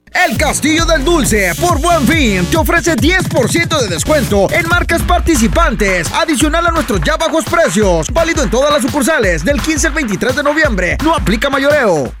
El 0.13 0.37
Castillo 0.37 0.85
del 0.85 1.05
Dulce, 1.05 1.53
por 1.59 1.79
Buen 1.79 2.05
Fin, 2.05 2.45
te 2.45 2.57
ofrece 2.57 2.95
10% 2.95 3.79
de 3.81 3.87
descuento 3.87 4.47
en 4.51 4.67
marcas 4.67 5.01
participantes, 5.03 6.11
adicional 6.11 6.67
a 6.67 6.71
nuestros 6.71 7.01
ya 7.01 7.15
bajos 7.15 7.45
precios. 7.45 8.11
Válido 8.11 8.43
en 8.43 8.49
todas 8.49 8.71
las 8.71 8.81
sucursales 8.81 9.43
del 9.43 9.61
15 9.61 9.87
al 9.87 9.93
23 9.93 10.35
de 10.35 10.43
noviembre. 10.43 10.97
No 11.03 11.15
aplica 11.15 11.49
mayoreo. 11.49 12.20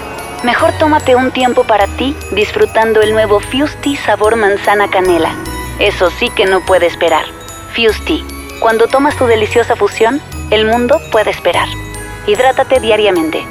Mejor 0.43 0.71
tómate 0.79 1.15
un 1.15 1.29
tiempo 1.29 1.63
para 1.65 1.85
ti 1.85 2.15
disfrutando 2.31 3.01
el 3.01 3.11
nuevo 3.11 3.39
Fusti 3.39 3.95
sabor 3.95 4.35
manzana 4.37 4.89
canela. 4.89 5.35
Eso 5.77 6.09
sí 6.09 6.31
que 6.31 6.45
no 6.45 6.61
puede 6.65 6.87
esperar. 6.87 7.25
Fusti, 7.75 8.25
cuando 8.59 8.87
tomas 8.87 9.15
tu 9.17 9.27
deliciosa 9.27 9.75
fusión, 9.75 10.19
el 10.49 10.65
mundo 10.65 10.99
puede 11.11 11.29
esperar. 11.29 11.67
Hidrátate 12.25 12.79
diariamente. 12.79 13.45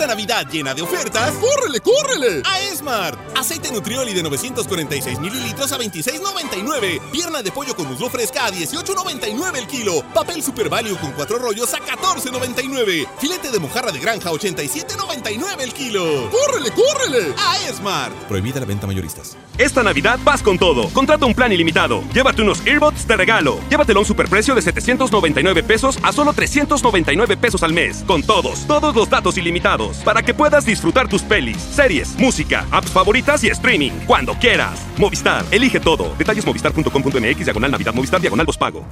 Esta 0.00 0.14
Navidad 0.14 0.48
llena 0.50 0.72
de 0.72 0.80
ofertas, 0.80 1.34
¡córrele, 1.34 1.78
córrele! 1.80 2.42
A 2.46 2.58
Esmart. 2.62 3.18
Aceite 3.36 3.70
Nutrioli 3.70 4.14
de 4.14 4.22
946 4.22 5.20
mililitros 5.20 5.72
a 5.72 5.78
26,99. 5.78 7.02
Pierna 7.12 7.42
de 7.42 7.52
pollo 7.52 7.76
con 7.76 7.86
muslo 7.86 8.08
fresca 8.08 8.46
a 8.46 8.50
18,99 8.50 9.58
el 9.58 9.66
kilo. 9.66 10.02
Papel 10.14 10.42
Super 10.42 10.70
Value 10.70 10.96
con 10.96 11.12
cuatro 11.12 11.38
rollos 11.38 11.74
a 11.74 11.80
14,99. 11.80 13.08
Filete 13.18 13.50
de 13.50 13.58
mojarra 13.58 13.92
de 13.92 13.98
granja 13.98 14.30
a 14.30 14.32
87,99 14.32 15.60
el 15.60 15.74
kilo. 15.74 16.30
¡Córrele, 16.30 16.70
córrele! 16.70 17.34
A 17.36 17.68
Esmart. 17.68 18.14
Prohibida 18.26 18.58
la 18.58 18.64
venta 18.64 18.86
mayoristas. 18.86 19.36
Esta 19.58 19.82
Navidad 19.82 20.18
vas 20.24 20.42
con 20.42 20.58
todo. 20.58 20.88
Contrata 20.94 21.26
un 21.26 21.34
plan 21.34 21.52
ilimitado. 21.52 22.02
Llévate 22.14 22.40
unos 22.40 22.66
earbuds 22.66 23.06
de 23.06 23.18
regalo. 23.18 23.60
Llévatelo 23.68 23.98
a 23.98 24.00
un 24.00 24.06
superprecio 24.06 24.54
de 24.54 24.62
799 24.62 25.62
pesos 25.62 25.98
a 26.02 26.10
solo 26.10 26.32
399 26.32 27.36
pesos 27.36 27.62
al 27.62 27.74
mes. 27.74 28.02
Con 28.06 28.22
todos, 28.22 28.66
todos 28.66 28.96
los 28.96 29.10
datos 29.10 29.36
ilimitados 29.36 29.89
para 29.98 30.22
que 30.22 30.34
puedas 30.34 30.64
disfrutar 30.64 31.08
tus 31.08 31.22
pelis, 31.22 31.58
series, 31.58 32.16
música, 32.18 32.66
apps 32.70 32.90
favoritas 32.90 33.44
y 33.44 33.48
streaming 33.48 33.92
cuando 34.06 34.34
quieras. 34.34 34.86
Movistar, 34.98 35.44
elige 35.50 35.80
todo. 35.80 36.14
Detalles 36.16 36.44
movistar.com.mx, 36.46 37.44
diagonal 37.44 37.70
Navidad, 37.70 37.94
Movistar, 37.94 38.20
diagonal 38.20 38.46
pago. 38.58 38.84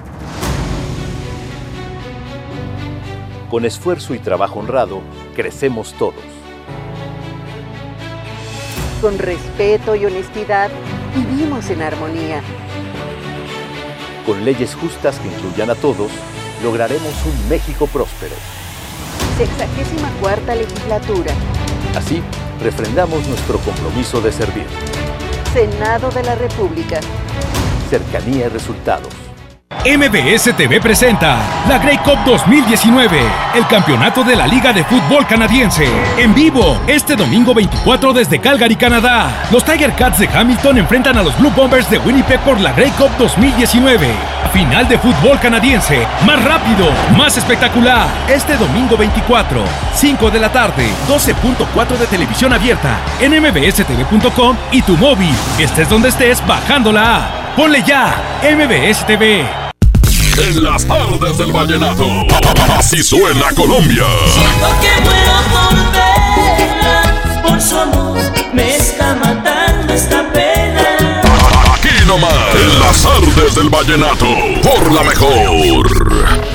Con 3.51 3.65
esfuerzo 3.65 4.15
y 4.15 4.19
trabajo 4.19 4.61
honrado, 4.61 5.01
crecemos 5.35 5.95
todos. 5.95 6.23
Con 9.01 9.19
respeto 9.19 9.97
y 9.97 10.05
honestidad, 10.05 10.71
vivimos 11.15 11.71
en 11.71 11.83
armonía. 11.83 12.43
Con 14.27 14.45
leyes 14.45 14.75
justas 14.75 15.19
que 15.19 15.29
incluyan 15.29 15.71
a 15.71 15.75
todos, 15.75 16.11
lograremos 16.63 17.15
un 17.25 17.49
México 17.49 17.87
próspero. 17.87 18.35
Sexagésima 19.39 20.11
cuarta 20.21 20.53
legislatura. 20.53 21.33
Así, 21.95 22.21
refrendamos 22.61 23.25
nuestro 23.29 23.61
compromiso 23.61 24.21
de 24.21 24.33
servir. 24.33 24.67
Senado 25.53 26.11
de 26.11 26.25
la 26.25 26.35
República. 26.35 26.99
Cercanía 27.89 28.47
y 28.47 28.49
resultados. 28.49 29.28
MBS 29.85 30.57
TV 30.57 30.81
presenta 30.81 31.39
la 31.69 31.79
Grey 31.79 31.99
Cup 31.99 32.19
2019, 32.27 33.21
el 33.55 33.67
campeonato 33.69 34.25
de 34.25 34.35
la 34.35 34.47
Liga 34.47 34.73
de 34.73 34.83
Fútbol 34.83 35.25
Canadiense. 35.27 35.89
En 36.19 36.35
vivo, 36.35 36.81
este 36.89 37.15
domingo 37.15 37.55
24 37.55 38.13
desde 38.13 38.41
Calgary, 38.41 38.75
Canadá. 38.75 39.45
Los 39.53 39.65
Tiger 39.65 39.95
Cats 39.95 40.19
de 40.19 40.29
Hamilton 40.29 40.79
enfrentan 40.79 41.17
a 41.17 41.23
los 41.23 41.39
Blue 41.39 41.53
Bombers 41.55 41.89
de 41.89 41.99
Winnipeg 41.99 42.41
por 42.41 42.61
la 42.61 42.73
Grey 42.73 42.91
Cup 42.91 43.11
2019. 43.19 44.09
Final 44.53 44.89
de 44.89 44.99
fútbol 44.99 45.39
canadiense, 45.39 46.07
más 46.27 46.45
rápido, 46.45 46.91
más 47.17 47.37
espectacular. 47.37 48.09
Este 48.29 48.57
domingo 48.57 48.97
24, 48.97 49.63
5 49.95 50.31
de 50.31 50.41
la 50.41 50.51
tarde, 50.51 50.89
12.4 51.09 51.97
de 51.97 52.07
televisión 52.07 52.53
abierta, 52.53 52.99
en 53.21 53.41
mbstv.com 53.41 54.57
y 54.73 54.83
tu 54.83 54.97
móvil. 54.97 55.35
Estés 55.59 55.89
donde 55.89 56.09
estés, 56.09 56.45
bajando 56.47 56.93
la 56.93 57.17
app. 57.17 57.57
Ponle 57.57 57.83
ya, 57.83 58.15
MBS 58.43 59.07
TV. 59.07 59.68
En 60.41 60.63
las 60.63 60.87
tardes 60.87 61.37
del 61.37 61.53
vallenato, 61.53 62.07
así 62.77 63.03
suena 63.03 63.53
Colombia. 63.55 64.05
Siento 64.33 64.69
que 64.81 65.01
muero 65.03 65.33
por 65.53 65.75
verla, 65.93 67.43
por 67.43 67.61
su 67.61 67.79
amor 67.79 68.19
me 68.53 68.77
está 68.77 69.17
matando 69.17 69.93
esta 69.93 70.33
pena. 70.33 71.21
Aquí 71.75 71.89
nomás, 72.07 72.55
en 72.55 72.81
las 72.81 73.03
tardes 73.03 73.55
del 73.57 73.69
vallenato, 73.69 74.27
por 74.63 74.93
la 74.93 75.03
mejor. 75.03 76.48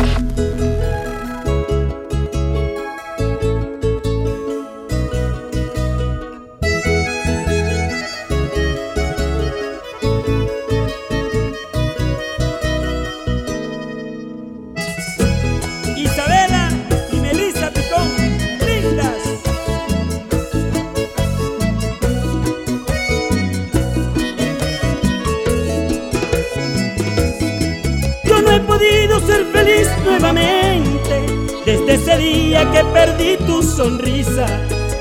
Perdí 32.94 33.38
tu 33.38 33.62
sonrisa, 33.64 34.46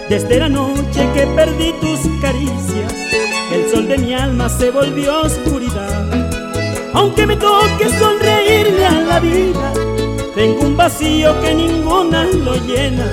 desde 0.08 0.38
la 0.38 0.48
noche 0.48 1.08
que 1.14 1.26
perdí 1.36 1.72
tus 1.80 2.00
caricias. 2.20 2.92
El 3.52 3.70
sol 3.70 3.86
de 3.86 3.98
mi 3.98 4.14
alma 4.14 4.48
se 4.48 4.70
volvió 4.70 5.20
oscuridad. 5.20 6.06
Aunque 6.94 7.26
me 7.26 7.36
toque 7.36 7.88
sonreírle 7.98 8.84
a 8.84 9.00
la 9.02 9.20
vida, 9.20 9.72
tengo 10.34 10.62
un 10.62 10.76
vacío 10.76 11.38
que 11.42 11.54
ninguna 11.54 12.24
lo 12.24 12.54
llena. 12.66 13.06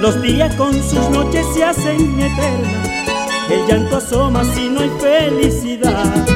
Los 0.00 0.20
días 0.22 0.54
con 0.56 0.72
sus 0.74 1.08
noches 1.10 1.46
se 1.54 1.64
hacen 1.64 2.20
eternas. 2.20 2.90
El 3.50 3.66
llanto 3.66 3.98
asoma 3.98 4.44
si 4.44 4.68
no 4.68 4.80
hay 4.80 4.90
felicidad. 4.98 6.35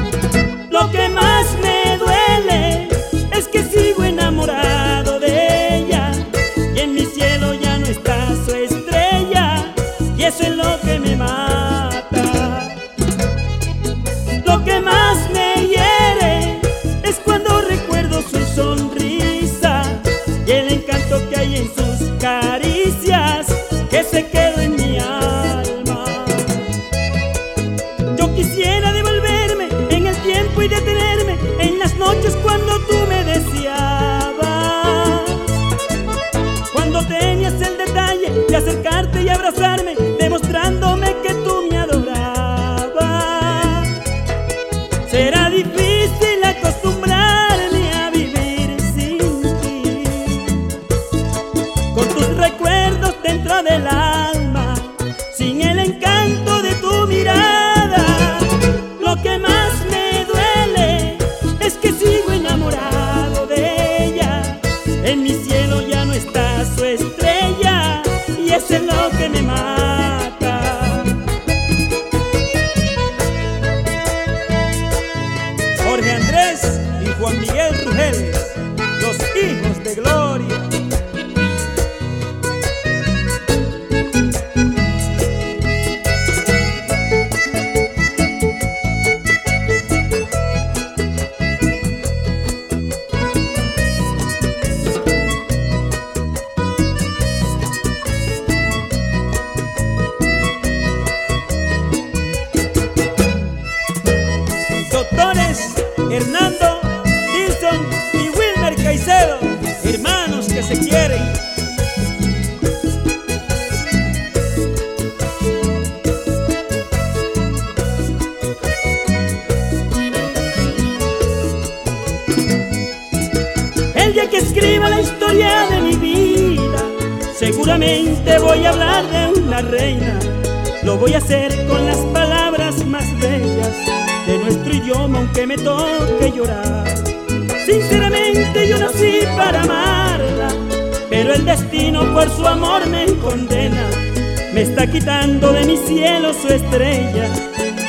Su 146.32 146.48
estrella, 146.48 147.28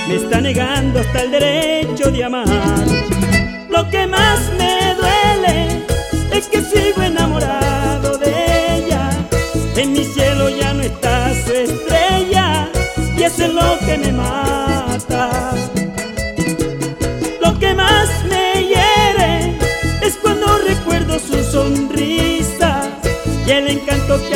me 0.07 0.15
está 0.15 0.41
negando 0.41 0.99
hasta 0.99 1.21
el 1.23 1.31
derecho 1.31 1.50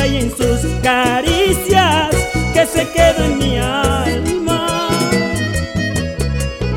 hay 0.06 0.16
en 0.18 0.30
sus 0.30 0.60
caricias 0.82 2.14
que 2.54 2.66
se 2.66 2.88
quedó 2.90 3.24
en 3.24 3.38
mi 3.38 3.58
alma. 3.58 4.88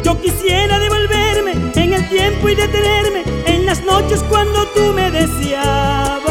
Yo 0.04 0.20
quisiera 0.20 0.80
devolverme 0.80 1.54
en 1.76 1.94
el 1.94 2.10
tiempo 2.10 2.50
y 2.50 2.56
detenerme 2.56 3.24
en 3.46 3.66
las 3.68 3.84
noches 3.84 4.24
cuando 4.30 4.66
tú 4.70 4.94
me 4.94 5.12
deseabas. 5.12 6.30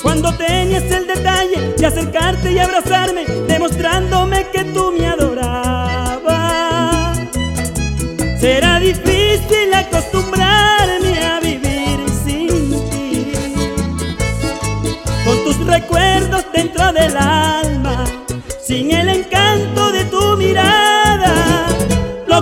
Cuando 0.00 0.32
tenías 0.34 0.84
el 0.84 1.06
detalle 1.06 1.74
de 1.76 1.86
acercarte 1.86 2.52
y 2.52 2.58
abrazarme, 2.58 3.24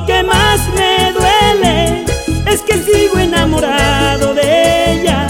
Lo 0.00 0.06
que 0.06 0.22
más 0.22 0.60
me 0.74 1.12
duele 1.12 2.06
es 2.46 2.62
que 2.62 2.72
sigo 2.82 3.18
enamorado 3.18 4.32
de 4.32 4.92
ella. 4.92 5.28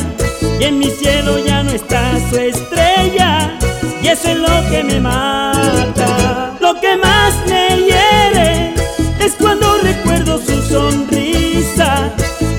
Y 0.61 0.65
en 0.65 0.79
mi 0.79 0.89
cielo 0.91 1.45
ya 1.45 1.65
no 1.65 1.73
está 1.73 2.13
su 2.31 2.39
estrella. 2.39 3.59
Y 4.01 4.07
eso 4.07 4.29
es 4.29 4.37
lo 4.37 4.71
que 4.71 4.85
me 4.85 5.01
mata. 5.01 6.55
Lo 6.61 6.81
que 6.81 6.97
más 6.97 7.35
me 7.49 7.83
hiere 7.83 8.75
es 9.19 9.33
cuando 9.41 9.77
recuerdo 9.79 10.39
su 10.39 10.63
sonrisa 10.63 12.09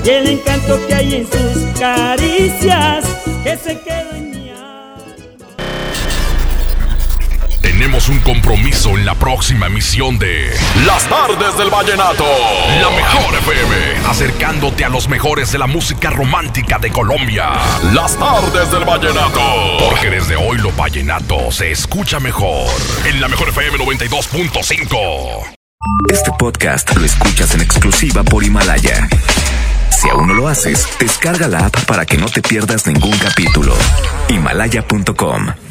y 0.04 0.10
el 0.10 0.28
encanto 0.28 0.86
que 0.86 0.94
hay 0.94 1.14
en 1.14 1.26
sus 1.26 1.80
caricias 1.80 3.06
un 8.12 8.20
compromiso 8.20 8.90
en 8.90 9.06
la 9.06 9.14
próxima 9.14 9.66
emisión 9.66 10.18
de 10.18 10.54
Las 10.86 11.08
Tardes 11.08 11.56
del 11.56 11.70
Vallenato. 11.70 12.26
La 12.80 12.90
mejor 12.90 13.34
FM, 13.36 14.06
acercándote 14.06 14.84
a 14.84 14.90
los 14.90 15.08
mejores 15.08 15.50
de 15.50 15.58
la 15.58 15.66
música 15.66 16.10
romántica 16.10 16.78
de 16.78 16.90
Colombia. 16.90 17.52
Las 17.94 18.18
Tardes 18.18 18.70
del 18.70 18.84
Vallenato. 18.84 19.40
Porque 19.88 20.10
desde 20.10 20.36
hoy 20.36 20.58
lo 20.58 20.70
vallenato 20.72 21.50
se 21.50 21.70
escucha 21.70 22.20
mejor. 22.20 22.68
En 23.06 23.18
la 23.20 23.28
mejor 23.28 23.48
FM 23.48 23.78
92.5. 23.78 25.54
Este 26.12 26.30
podcast 26.38 26.94
lo 26.94 27.06
escuchas 27.06 27.54
en 27.54 27.62
exclusiva 27.62 28.22
por 28.22 28.44
Himalaya. 28.44 29.08
Si 29.90 30.10
aún 30.10 30.28
no 30.28 30.34
lo 30.34 30.48
haces, 30.48 30.86
descarga 30.98 31.48
la 31.48 31.66
app 31.66 31.84
para 31.86 32.04
que 32.04 32.18
no 32.18 32.26
te 32.26 32.42
pierdas 32.42 32.86
ningún 32.86 33.16
capítulo. 33.18 33.74
Himalaya.com 34.28 35.61